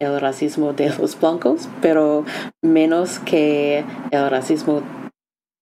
el 0.00 0.20
racismo 0.20 0.72
de 0.72 0.90
los 0.98 1.18
blancos, 1.20 1.68
pero 1.80 2.24
menos 2.60 3.20
que 3.20 3.84
el 4.10 4.30
racismo 4.30 4.82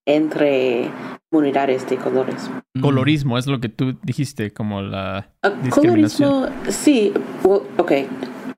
entre 0.07 0.91
comunidades 1.31 1.87
de 1.89 1.99
colores. 1.99 2.51
Mm. 2.75 2.81
Colorismo 2.81 3.37
es 3.37 3.47
lo 3.47 3.61
que 3.61 3.69
tú 3.69 3.99
dijiste, 4.03 4.51
como 4.51 4.81
la 4.81 5.31
Ah, 5.43 5.51
discriminación. 5.51 6.31
Colorismo, 6.31 6.73
sí, 6.73 7.13
well, 7.43 7.61
ok. 7.77 7.93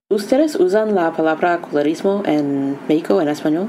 ¿Ustedes 0.09 0.55
usan 0.55 0.95
la 0.95 1.13
palabra 1.13 1.61
colorismo 1.61 2.23
en 2.27 2.79
México 2.89 3.21
en 3.21 3.29
español? 3.29 3.69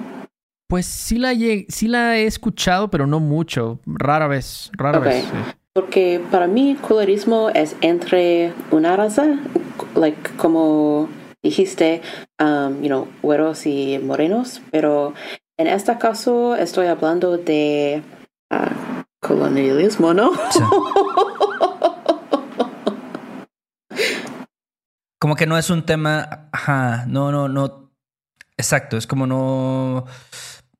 Pues 0.68 0.86
sí 0.86 1.18
la, 1.18 1.34
lle- 1.34 1.66
sí 1.70 1.88
la 1.88 2.18
he 2.18 2.26
escuchado, 2.26 2.90
pero 2.90 3.08
no 3.08 3.20
mucho. 3.20 3.80
Rara 3.86 4.28
vez, 4.28 4.70
rara 4.74 5.00
vez. 5.00 5.24
sí. 5.24 5.32
Porque 5.74 6.22
para 6.32 6.48
mí 6.48 6.76
colorismo 6.82 7.50
es 7.52 7.76
entre 7.82 8.52
una 8.72 8.98
raza, 8.98 9.38
like 9.96 10.32
como 10.38 11.08
dijiste, 11.44 12.02
um, 12.42 12.82
you 12.82 12.88
know, 12.88 13.08
güeros 13.22 13.66
y 13.68 14.00
morenos, 14.00 14.60
pero 14.72 15.14
en 15.58 15.68
este 15.68 15.96
caso 16.00 16.56
estoy 16.56 16.88
hablando 16.88 17.38
de 17.38 18.02
ah, 18.50 19.04
colonialismo, 19.22 20.14
¿no? 20.16 20.32
Sí. 20.50 20.60
Como 25.20 25.36
que 25.36 25.48
no 25.48 25.58
es 25.58 25.70
un 25.72 25.84
tema. 25.84 26.50
Ajá, 26.52 27.06
no, 27.08 27.32
no, 27.32 27.48
no. 27.50 27.92
Exacto, 28.56 28.98
es 28.98 29.08
como 29.08 29.26
no. 29.26 30.06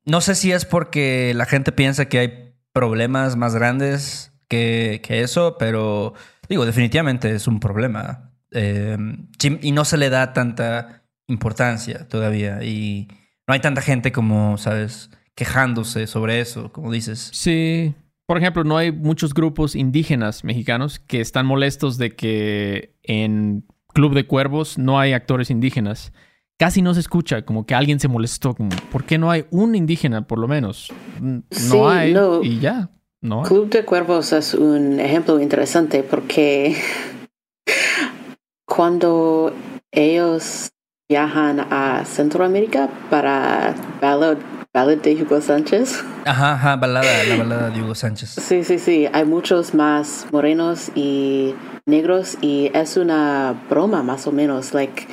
No 0.08 0.22
sé 0.22 0.34
si 0.34 0.52
es 0.52 0.64
porque 0.64 1.32
la 1.34 1.44
gente 1.44 1.70
piensa 1.70 2.08
que 2.08 2.18
hay 2.18 2.54
problemas 2.72 3.36
más 3.36 3.54
grandes 3.54 4.32
que, 4.48 5.02
eso, 5.06 5.56
pero 5.58 6.14
digo, 6.48 6.64
definitivamente 6.64 7.34
es 7.34 7.46
un 7.46 7.60
problema. 7.60 8.32
Sí, 8.50 9.58
y 9.60 9.72
no 9.72 9.84
se 9.84 9.98
le 9.98 10.08
da 10.08 10.32
tanta 10.32 11.04
importancia 11.26 12.08
todavía. 12.08 12.64
Y 12.64 13.08
no 13.46 13.52
hay 13.52 13.60
tanta 13.60 13.82
gente 13.82 14.10
como, 14.10 14.56
¿sabes? 14.56 15.10
Quejándose 15.34 16.06
sobre 16.06 16.40
eso, 16.40 16.72
como 16.72 16.90
dices. 16.90 17.30
Sí. 17.34 17.94
Por 18.24 18.38
ejemplo, 18.38 18.64
no 18.64 18.78
hay 18.78 18.92
muchos 18.92 19.34
grupos 19.34 19.74
indígenas 19.74 20.42
mexicanos 20.42 20.98
que 21.00 21.20
están 21.20 21.44
molestos 21.44 21.98
de 21.98 22.16
que 22.16 22.96
en 23.02 23.66
Club 23.92 24.14
de 24.14 24.26
Cuervos 24.26 24.78
no 24.78 24.98
hay 24.98 25.12
actores 25.12 25.50
indígenas. 25.50 26.12
Casi 26.58 26.82
no 26.82 26.92
se 26.92 27.00
escucha, 27.00 27.42
como 27.42 27.64
que 27.66 27.74
alguien 27.74 28.00
se 28.00 28.08
molestó, 28.08 28.54
como, 28.54 28.70
¿por 28.90 29.04
qué 29.04 29.16
no 29.16 29.30
hay 29.30 29.46
un 29.50 29.76
indígena 29.76 30.26
por 30.26 30.38
lo 30.40 30.48
menos? 30.48 30.92
Mm, 31.20 31.36
No 31.36 31.42
Sí, 31.50 31.78
hay 31.78 32.12
no. 32.12 32.42
y 32.42 32.58
ya, 32.58 32.90
no 33.20 33.42
hay. 33.42 33.48
Club 33.48 33.70
de 33.70 33.84
Cuervos 33.84 34.32
es 34.32 34.54
un 34.54 34.98
ejemplo 34.98 35.40
interesante 35.40 36.02
porque 36.02 36.76
cuando 38.66 39.52
ellos 39.92 40.70
viajan 41.08 41.60
a 41.70 42.04
Centroamérica 42.04 42.88
para 43.08 43.74
Ballad, 44.00 44.38
Ballad 44.74 44.98
de 44.98 45.14
Hugo 45.22 45.40
Sánchez, 45.40 46.04
Ajá, 46.26 46.52
ajá, 46.54 46.76
balada, 46.76 47.24
la 47.24 47.36
balada 47.36 47.70
de 47.70 47.80
Hugo 47.82 47.94
Sánchez. 47.94 48.30
sí, 48.30 48.64
sí, 48.64 48.78
sí, 48.78 49.06
hay 49.12 49.24
muchos 49.24 49.74
más 49.74 50.26
morenos 50.32 50.90
y 50.94 51.54
negros 51.86 52.36
y 52.42 52.70
es 52.74 52.96
una 52.96 53.54
broma 53.70 54.02
más 54.02 54.26
o 54.26 54.32
menos, 54.32 54.74
like, 54.74 55.06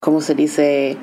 ¿cómo 0.00 0.20
se 0.20 0.34
dice? 0.34 0.96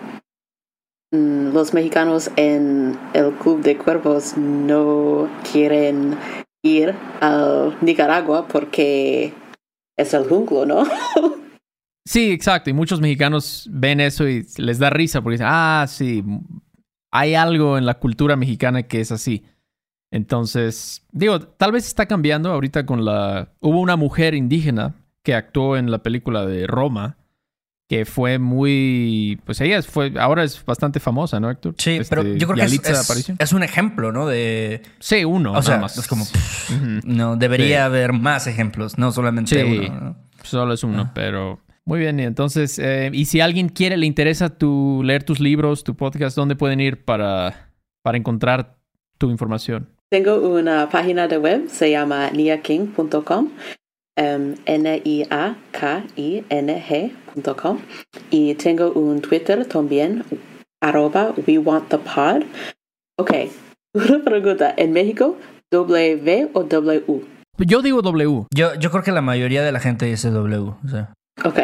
Mm, 1.12 1.54
Los 1.54 1.74
mexicanos 1.74 2.32
en 2.36 2.98
el 3.14 3.32
Club 3.34 3.62
de 3.62 3.78
Cuervos 3.78 4.38
no 4.38 5.30
quieren 5.52 6.18
ir 6.64 6.96
a 7.22 7.72
Nicaragua 7.82 8.48
porque 8.48 9.34
es 9.98 10.14
el 10.14 10.28
junglo, 10.28 10.66
¿no? 10.66 10.84
Sí, 12.06 12.32
exacto. 12.32 12.70
Y 12.70 12.74
muchos 12.74 13.00
mexicanos 13.00 13.68
ven 13.72 14.02
eso 14.02 14.28
y 14.28 14.46
les 14.58 14.78
da 14.78 14.90
risa 14.90 15.22
porque 15.22 15.36
dicen, 15.36 15.48
ah, 15.50 15.86
sí, 15.88 16.24
hay 17.12 17.36
algo 17.36 17.78
en 17.78 17.86
la 17.86 18.00
cultura 18.00 18.36
mexicana 18.36 18.84
que 18.84 19.00
es 19.00 19.12
así. 19.12 19.46
Entonces, 20.12 21.08
digo, 21.12 21.40
tal 21.40 21.72
vez 21.72 21.88
está 21.88 22.06
cambiando 22.06 22.52
ahorita 22.52 22.86
con 22.86 23.06
la... 23.06 23.54
Hubo 23.62 23.80
una 23.80 23.96
mujer 23.96 24.36
indígena 24.36 24.96
que 25.24 25.34
actuó 25.34 25.78
en 25.78 25.90
la 25.90 26.04
película 26.04 26.46
de 26.46 26.68
Roma 26.68 27.18
que 27.90 28.06
fue 28.06 28.40
muy, 28.40 29.40
pues 29.46 29.60
ella 29.62 29.82
fue, 29.84 30.14
ahora 30.20 30.44
es 30.44 30.64
bastante 30.66 31.00
famosa, 31.00 31.40
¿no, 31.40 31.50
Héctor? 31.52 31.76
Sí, 31.78 31.92
Este, 31.98 32.16
pero 32.16 32.24
yo 32.36 32.48
creo 32.48 32.66
que 32.68 32.76
es, 33.40 33.54
un 33.54 33.64
ejemplo, 33.64 34.12
¿no? 34.12 34.26
De... 34.28 34.82
Sí, 35.00 35.26
uno, 35.26 35.52
o 35.52 35.54
nada 35.54 35.64
sea, 35.64 35.78
más. 35.80 35.98
es 35.98 36.08
como... 36.08 36.26
No, 37.04 37.36
debería 37.36 37.68
Sí. 37.68 37.74
haber 37.76 38.14
más 38.14 38.48
ejemplos, 38.48 38.98
no 38.98 39.12
solamente 39.12 39.60
Sí. 39.62 39.80
uno. 39.90 40.00
¿no? 40.00 40.16
Solo 40.44 40.74
es 40.74 40.84
uno, 40.84 41.04
Ah. 41.08 41.12
pero 41.14 41.60
muy 41.86 42.00
bien. 42.00 42.20
y 42.20 42.24
Entonces, 42.24 42.80
eh, 42.80 43.10
y 43.14 43.26
si 43.26 43.42
alguien 43.42 43.70
quiere, 43.70 43.98
le 43.98 44.06
interesa 44.06 44.50
tu, 44.58 45.02
leer 45.04 45.24
tus 45.24 45.40
libros, 45.40 45.84
tu 45.84 45.96
podcast, 45.96 46.36
¿dónde 46.36 46.56
pueden 46.56 46.80
ir 46.80 47.04
para, 47.04 47.70
para 48.02 48.18
encontrar 48.18 48.78
tu 49.18 49.30
información? 49.30 49.90
Tengo 50.10 50.36
una 50.38 50.90
página 50.90 51.28
de 51.28 51.38
web, 51.38 51.68
se 51.70 51.92
llama 51.92 52.30
niaking.com, 52.32 53.50
em, 54.16 54.56
N-I-A-K-I-N-G.com. 57.36 57.80
Y 58.30 58.56
tengo 58.56 58.92
un 58.92 59.22
Twitter 59.22 59.66
también, 59.66 60.24
arroba 60.82 61.34
we 61.48 61.58
want 61.58 61.90
the 61.90 61.98
pod. 61.98 62.44
Ok, 63.18 63.32
una 63.94 64.24
pregunta. 64.24 64.74
¿En 64.78 64.92
México, 64.92 65.38
W 65.72 66.50
o 66.54 66.64
W? 66.64 67.22
Yo 67.60 67.82
digo 67.82 68.02
W. 68.02 68.46
Yo, 68.54 68.76
yo 68.76 68.92
creo 68.92 69.04
que 69.04 69.12
la 69.12 69.22
mayoría 69.22 69.64
de 69.64 69.72
la 69.72 69.80
gente 69.80 70.06
dice 70.06 70.32
W. 70.32 70.74
O 70.84 70.88
sea, 70.88 71.14
Ok, 71.44 71.60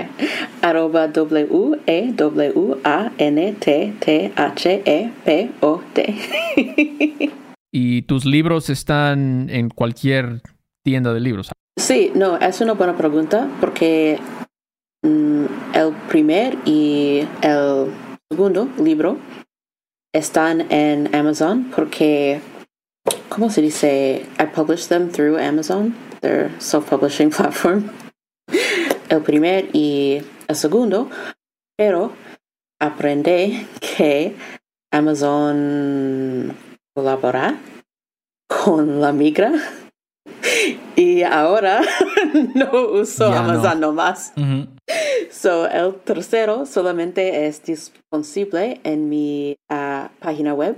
arroba 0.64 1.08
W 1.08 1.80
E 1.86 2.12
W 2.14 2.78
A 2.84 3.12
N 3.18 3.54
T 3.54 3.94
T 4.00 4.32
H 4.36 4.82
E 4.86 5.12
P 5.26 5.52
O 5.62 5.82
T. 5.94 6.16
Y 7.72 8.02
tus 8.02 8.26
libros 8.26 8.72
están 8.72 9.48
en 9.52 9.70
cualquier 9.70 10.42
tienda 10.84 11.14
de 11.14 11.20
libros. 11.20 11.52
Sí, 11.78 12.12
no, 12.16 12.36
es 12.38 12.62
una 12.62 12.74
buena 12.74 12.98
pregunta 12.98 13.48
porque 13.60 14.18
el 15.02 15.94
primer 16.10 16.58
y 16.66 17.28
el 17.42 17.92
segundo 18.32 18.68
libro 18.78 19.18
están 20.14 20.72
en 20.72 21.14
Amazon 21.16 21.72
porque, 21.76 22.42
¿cómo 23.30 23.50
se 23.50 23.62
dice? 23.62 24.26
I 24.40 24.46
publish 24.54 24.88
them 24.88 25.10
through 25.10 25.38
Amazon, 25.38 25.96
their 26.22 26.52
self-publishing 26.60 27.30
platform. 27.36 27.90
El 29.10 29.22
primer 29.22 29.70
y 29.74 30.22
el 30.48 30.56
segundo, 30.56 31.10
pero 31.78 32.12
aprendí 32.80 33.66
que 33.80 34.36
Amazon 34.92 36.56
colabora 36.96 37.58
con 38.48 39.00
la 39.02 39.12
migra 39.12 39.52
y 40.96 41.24
ahora 41.24 41.82
no 42.56 42.72
uso 42.94 43.30
Ya 43.30 43.42
no. 43.42 43.52
Amazon 43.52 43.80
nomás. 43.80 44.34
ujú. 44.36 44.68
So, 45.32 45.68
el 45.68 45.96
tercero 45.96 46.66
solamente 46.66 47.46
es 47.48 47.64
disponible 47.64 48.82
en 48.84 49.08
mi 49.10 49.56
ah, 49.70 50.10
página 50.20 50.54
web, 50.54 50.78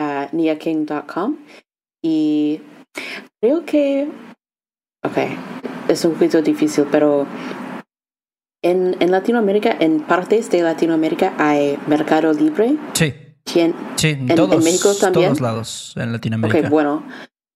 uh, 0.00 0.26
niaking.com. 0.36 1.36
Y 2.02 2.60
creo 3.40 3.64
que, 3.64 4.08
ok, 5.04 5.18
es 5.88 6.04
un 6.04 6.14
poquito 6.14 6.42
difícil, 6.42 6.84
pero 6.90 7.26
en, 8.62 8.96
en 9.00 9.10
Latinoamérica, 9.10 9.76
en 9.78 10.00
partes 10.00 10.50
de 10.50 10.62
Latinoamérica 10.62 11.34
hay 11.38 11.78
mercado 11.86 12.32
libre. 12.32 12.76
sí, 12.94 13.14
Quien, 13.44 13.74
sí, 13.96 14.08
en, 14.10 14.30
en 14.30 14.36
todos, 14.36 14.62
México 14.64 14.92
también? 14.94 15.26
todos 15.26 15.40
lados 15.40 15.94
en 15.96 16.12
Latinoamérica. 16.12 16.66
Ok, 16.66 16.70
bueno, 16.70 17.04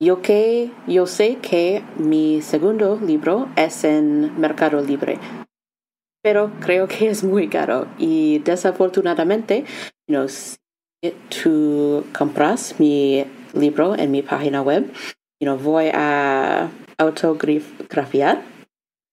yo 0.01 0.23
que 0.23 0.71
yo 0.87 1.07
sé 1.07 1.37
que 1.43 1.83
mi 1.97 2.41
segundo 2.43 2.99
libro 3.05 3.49
es 3.57 3.85
en 3.85 4.41
Mercado 4.41 4.81
Libre, 4.81 5.19
pero 6.23 6.51
creo 6.61 6.87
que 6.89 7.09
es 7.09 7.25
muy 7.25 7.49
caro 7.49 7.87
y 7.99 8.39
desafortunadamente, 8.41 9.65
know, 10.09 10.29
si 10.29 10.59
tú 11.43 12.05
compras 12.17 12.75
mi 12.79 13.25
libro 13.55 13.97
en 13.97 14.11
mi 14.11 14.23
página 14.23 14.63
web, 14.63 14.87
you 15.41 15.47
know, 15.47 15.57
voy 15.59 15.91
a 15.93 16.69
autografiar, 16.99 18.43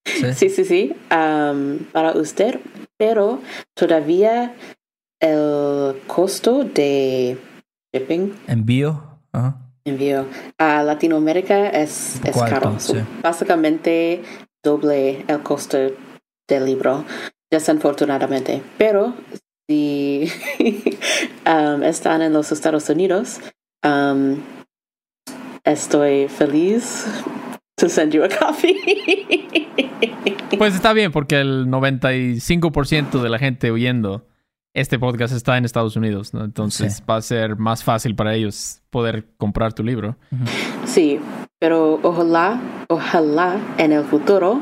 Sí. 0.06 0.34
sí, 0.34 0.50
sí, 0.50 0.64
sí, 0.64 0.96
um, 1.12 1.80
para 1.92 2.14
usted, 2.14 2.60
pero 2.98 3.42
todavía 3.76 4.56
el 5.20 6.00
costo 6.08 6.64
de 6.64 7.38
shipping 7.94 8.34
Envío. 8.48 9.04
ajá. 9.34 9.58
envío 9.86 10.26
a 10.58 10.84
Latinoamérica 10.84 11.68
es, 11.70 12.22
caro. 12.50 12.80
sí. 12.80 12.94
Básicamente 13.22 14.22
doble 14.64 15.26
el 15.28 15.44
costo 15.44 15.78
del 16.48 16.66
libro, 16.66 17.06
desafortunadamente. 17.52 18.62
Pero 18.78 19.14
si 19.70 20.32
um, 21.46 21.84
están 21.84 22.22
en 22.22 22.34
los 22.34 22.52
Estados 22.52 22.90
Unidos, 22.90 23.40
um, 23.86 24.38
estoy 25.66 26.28
feliz 26.28 27.06
to 27.78 27.90
send 27.90 28.14
you 28.14 28.24
a 28.24 28.30
copy. 28.30 28.76
Pues 30.58 30.74
está 30.74 30.94
bien, 30.94 31.12
porque 31.12 31.40
el 31.40 31.68
95% 31.68 33.22
de 33.22 33.30
la 33.30 33.38
gente 33.38 33.70
oyendo 33.70 34.26
este 34.74 34.98
podcast 34.98 35.34
está 35.36 35.58
en 35.58 35.66
Estados 35.66 35.96
Unidos, 35.96 36.34
¿no? 36.34 36.44
Entonces 36.44 36.96
Sí. 36.98 37.04
va 37.08 37.18
a 37.18 37.22
ser 37.22 37.58
más 37.58 37.84
fácil 37.84 38.16
para 38.16 38.34
ellos 38.34 38.82
poder 38.90 39.26
comprar 39.38 39.74
tu 39.74 39.84
libro. 39.84 40.16
sí, 40.86 41.20
pero 41.60 42.00
ojalá, 42.02 42.60
ojalá 42.90 43.58
en 43.78 43.92
el 43.92 44.04
futuro 44.04 44.62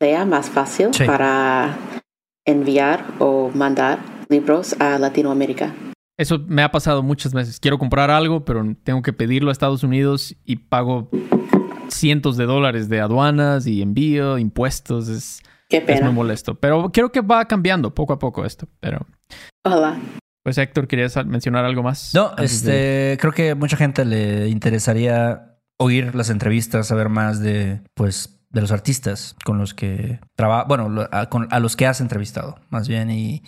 sea 0.00 0.24
más 0.24 0.50
fácil 0.50 0.88
Sí. 0.92 1.04
para 1.04 1.76
enviar 2.46 3.04
o 3.18 3.50
mandar 3.54 3.98
libros 4.28 4.74
a 4.80 4.98
Latinoamérica. 4.98 5.74
Eso 6.18 6.38
me 6.46 6.62
ha 6.62 6.70
pasado 6.70 7.02
muchas 7.02 7.32
veces. 7.34 7.60
Quiero 7.60 7.78
comprar 7.78 8.10
algo, 8.10 8.44
pero 8.44 8.64
tengo 8.84 9.02
que 9.02 9.12
pedirlo 9.12 9.50
a 9.50 9.52
Estados 9.52 9.82
Unidos 9.82 10.34
y 10.44 10.56
pago 10.56 11.10
cientos 11.88 12.36
de 12.36 12.46
dólares 12.46 12.88
de 12.88 13.00
aduanas 13.00 13.66
y 13.66 13.82
envío, 13.82 14.38
impuestos. 14.38 15.08
Es, 15.08 15.42
Qué 15.68 15.78
es 15.78 15.84
muy 15.86 15.94
pena. 15.98 16.10
molesto. 16.10 16.54
Pero 16.54 16.90
creo 16.92 17.10
que 17.12 17.20
va 17.20 17.44
cambiando 17.46 17.94
poco 17.94 18.12
a 18.12 18.18
poco 18.18 18.44
esto. 18.44 18.66
Pero, 18.80 19.06
Ojalá. 19.64 19.98
pues 20.42 20.56
Héctor, 20.58 20.86
¿querías 20.88 21.16
mencionar 21.26 21.64
algo 21.64 21.82
más? 21.82 22.14
No, 22.14 22.30
de- 22.34 22.44
este, 22.44 23.18
creo 23.20 23.32
que 23.32 23.54
mucha 23.54 23.76
gente 23.76 24.04
le 24.04 24.48
interesaría 24.48 25.58
oír 25.78 26.14
las 26.14 26.30
entrevistas, 26.30 26.86
saber 26.86 27.08
más 27.10 27.40
de, 27.40 27.82
pues, 27.94 28.35
de 28.50 28.60
los 28.60 28.72
artistas 28.72 29.34
con 29.44 29.58
los 29.58 29.74
que 29.74 30.20
trabaja, 30.34 30.64
bueno, 30.64 31.06
a, 31.10 31.26
con- 31.28 31.48
a 31.50 31.58
los 31.60 31.76
que 31.76 31.86
has 31.86 32.00
entrevistado, 32.00 32.58
más 32.70 32.88
bien, 32.88 33.10
y, 33.10 33.42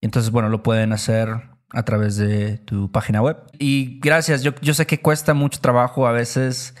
entonces, 0.00 0.30
bueno, 0.30 0.48
lo 0.48 0.62
pueden 0.62 0.92
hacer 0.92 1.28
a 1.70 1.82
través 1.84 2.16
de 2.16 2.58
tu 2.58 2.90
página 2.90 3.22
web. 3.22 3.38
Y 3.58 3.98
gracias, 4.00 4.42
yo, 4.42 4.52
yo 4.60 4.74
sé 4.74 4.86
que 4.86 5.00
cuesta 5.00 5.32
mucho 5.34 5.60
trabajo 5.60 6.06
a 6.06 6.12
veces 6.12 6.74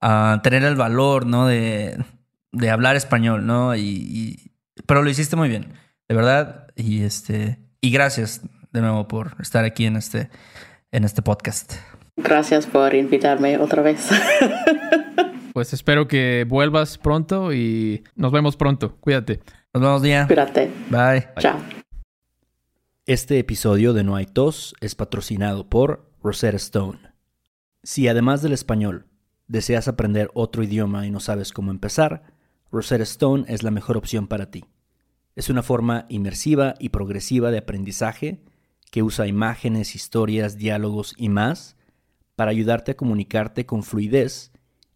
ah, 0.00 0.40
tener 0.42 0.62
el 0.62 0.76
valor, 0.76 1.26
¿no? 1.26 1.46
De, 1.46 1.96
de 2.52 2.70
hablar 2.70 2.96
español, 2.96 3.46
¿no? 3.46 3.74
Y- 3.76 4.52
pero 4.86 5.02
lo 5.02 5.10
hiciste 5.10 5.36
muy 5.36 5.48
bien, 5.48 5.72
de 6.08 6.14
verdad, 6.14 6.68
y 6.76 7.02
este, 7.02 7.58
y 7.80 7.90
gracias 7.90 8.42
de 8.72 8.80
nuevo 8.82 9.08
por 9.08 9.34
estar 9.40 9.64
aquí 9.64 9.86
en 9.86 9.96
este, 9.96 10.28
en 10.92 11.04
este 11.04 11.22
podcast. 11.22 11.74
Gracias 12.16 12.66
por 12.66 12.94
invitarme 12.94 13.58
otra 13.58 13.82
vez. 13.82 14.08
Pues 15.56 15.72
espero 15.72 16.06
que 16.06 16.44
vuelvas 16.46 16.98
pronto 16.98 17.50
y 17.54 18.04
nos 18.14 18.30
vemos 18.30 18.58
pronto. 18.58 18.96
Cuídate. 19.00 19.40
Nos 19.72 19.82
vemos, 19.82 20.02
día. 20.02 20.26
Cuídate. 20.26 20.70
Bye. 20.90 21.28
Chao. 21.38 21.58
Este 23.06 23.38
episodio 23.38 23.94
de 23.94 24.04
No 24.04 24.16
hay 24.16 24.26
tos 24.26 24.74
es 24.82 24.94
patrocinado 24.94 25.66
por 25.70 26.10
Rosetta 26.22 26.58
Stone. 26.58 26.98
Si 27.82 28.06
además 28.06 28.42
del 28.42 28.52
español 28.52 29.06
deseas 29.48 29.88
aprender 29.88 30.30
otro 30.34 30.62
idioma 30.62 31.06
y 31.06 31.10
no 31.10 31.20
sabes 31.20 31.54
cómo 31.54 31.70
empezar, 31.70 32.24
Rosetta 32.70 33.04
Stone 33.04 33.46
es 33.48 33.62
la 33.62 33.70
mejor 33.70 33.96
opción 33.96 34.26
para 34.26 34.50
ti. 34.50 34.66
Es 35.36 35.48
una 35.48 35.62
forma 35.62 36.04
inmersiva 36.10 36.74
y 36.78 36.90
progresiva 36.90 37.50
de 37.50 37.56
aprendizaje 37.56 38.42
que 38.90 39.02
usa 39.02 39.26
imágenes, 39.26 39.94
historias, 39.94 40.58
diálogos 40.58 41.14
y 41.16 41.30
más 41.30 41.78
para 42.34 42.50
ayudarte 42.50 42.92
a 42.92 42.96
comunicarte 42.98 43.64
con 43.64 43.84
fluidez 43.84 44.52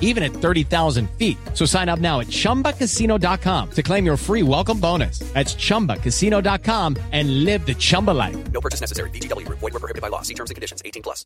even 0.00 0.24
at 0.24 0.32
30,000 0.32 1.08
feet. 1.10 1.38
So 1.54 1.64
sign 1.64 1.88
up 1.88 2.00
now 2.00 2.18
at 2.18 2.26
chumbacasino.com 2.26 3.70
to 3.70 3.82
claim 3.82 4.04
your 4.04 4.16
free 4.16 4.42
welcome 4.42 4.80
bonus. 4.80 5.20
That's 5.34 5.54
chumbacasino.com 5.54 6.96
and 7.12 7.44
live 7.44 7.64
the 7.64 7.74
Chumba 7.74 8.12
life. 8.12 8.36
No 8.52 8.60
purchase 8.60 8.80
necessary. 8.80 9.10
VGW 9.10 9.46
Group. 9.46 9.60
Void 9.60 9.74
were 9.74 9.80
prohibited 9.80 10.02
by 10.02 10.08
law. 10.08 10.22
See 10.22 10.34
terms 10.34 10.50
and 10.50 10.56
conditions. 10.56 10.82
18 10.84 11.02
plus. 11.02 11.24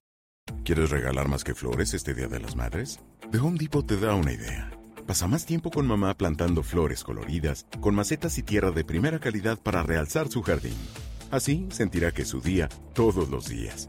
¿Quieres 0.65 0.91
regalar 0.91 1.29
más 1.29 1.45
que 1.45 1.55
flores 1.55 1.95
este 1.95 2.15
Día 2.15 2.29
de 2.29 2.41
las 2.41 2.57
Madres? 2.57 2.99
The 3.31 3.39
Home 3.39 3.59
Depot 3.59 3.87
te 3.87 3.97
da 3.97 4.15
una 4.15 4.33
idea. 4.33 4.71
Pasa 5.07 5.27
más 5.27 5.47
tiempo 5.47 5.71
con 5.71 5.87
mamá 5.87 6.15
plantando 6.15 6.63
flores 6.63 7.03
coloridas, 7.03 7.67
con 7.81 7.95
macetas 7.95 8.39
y 8.39 8.43
tierra 8.43 8.71
de 8.71 8.85
primera 8.85 9.19
calidad 9.19 9.59
para 9.59 9.83
realzar 9.83 10.29
su 10.29 10.43
jardín. 10.43 10.77
Así 11.31 11.67
sentirá 11.71 12.13
que 12.13 12.23
es 12.23 12.29
su 12.29 12.41
día 12.41 12.69
todos 12.95 13.29
los 13.29 13.49
días. 13.49 13.89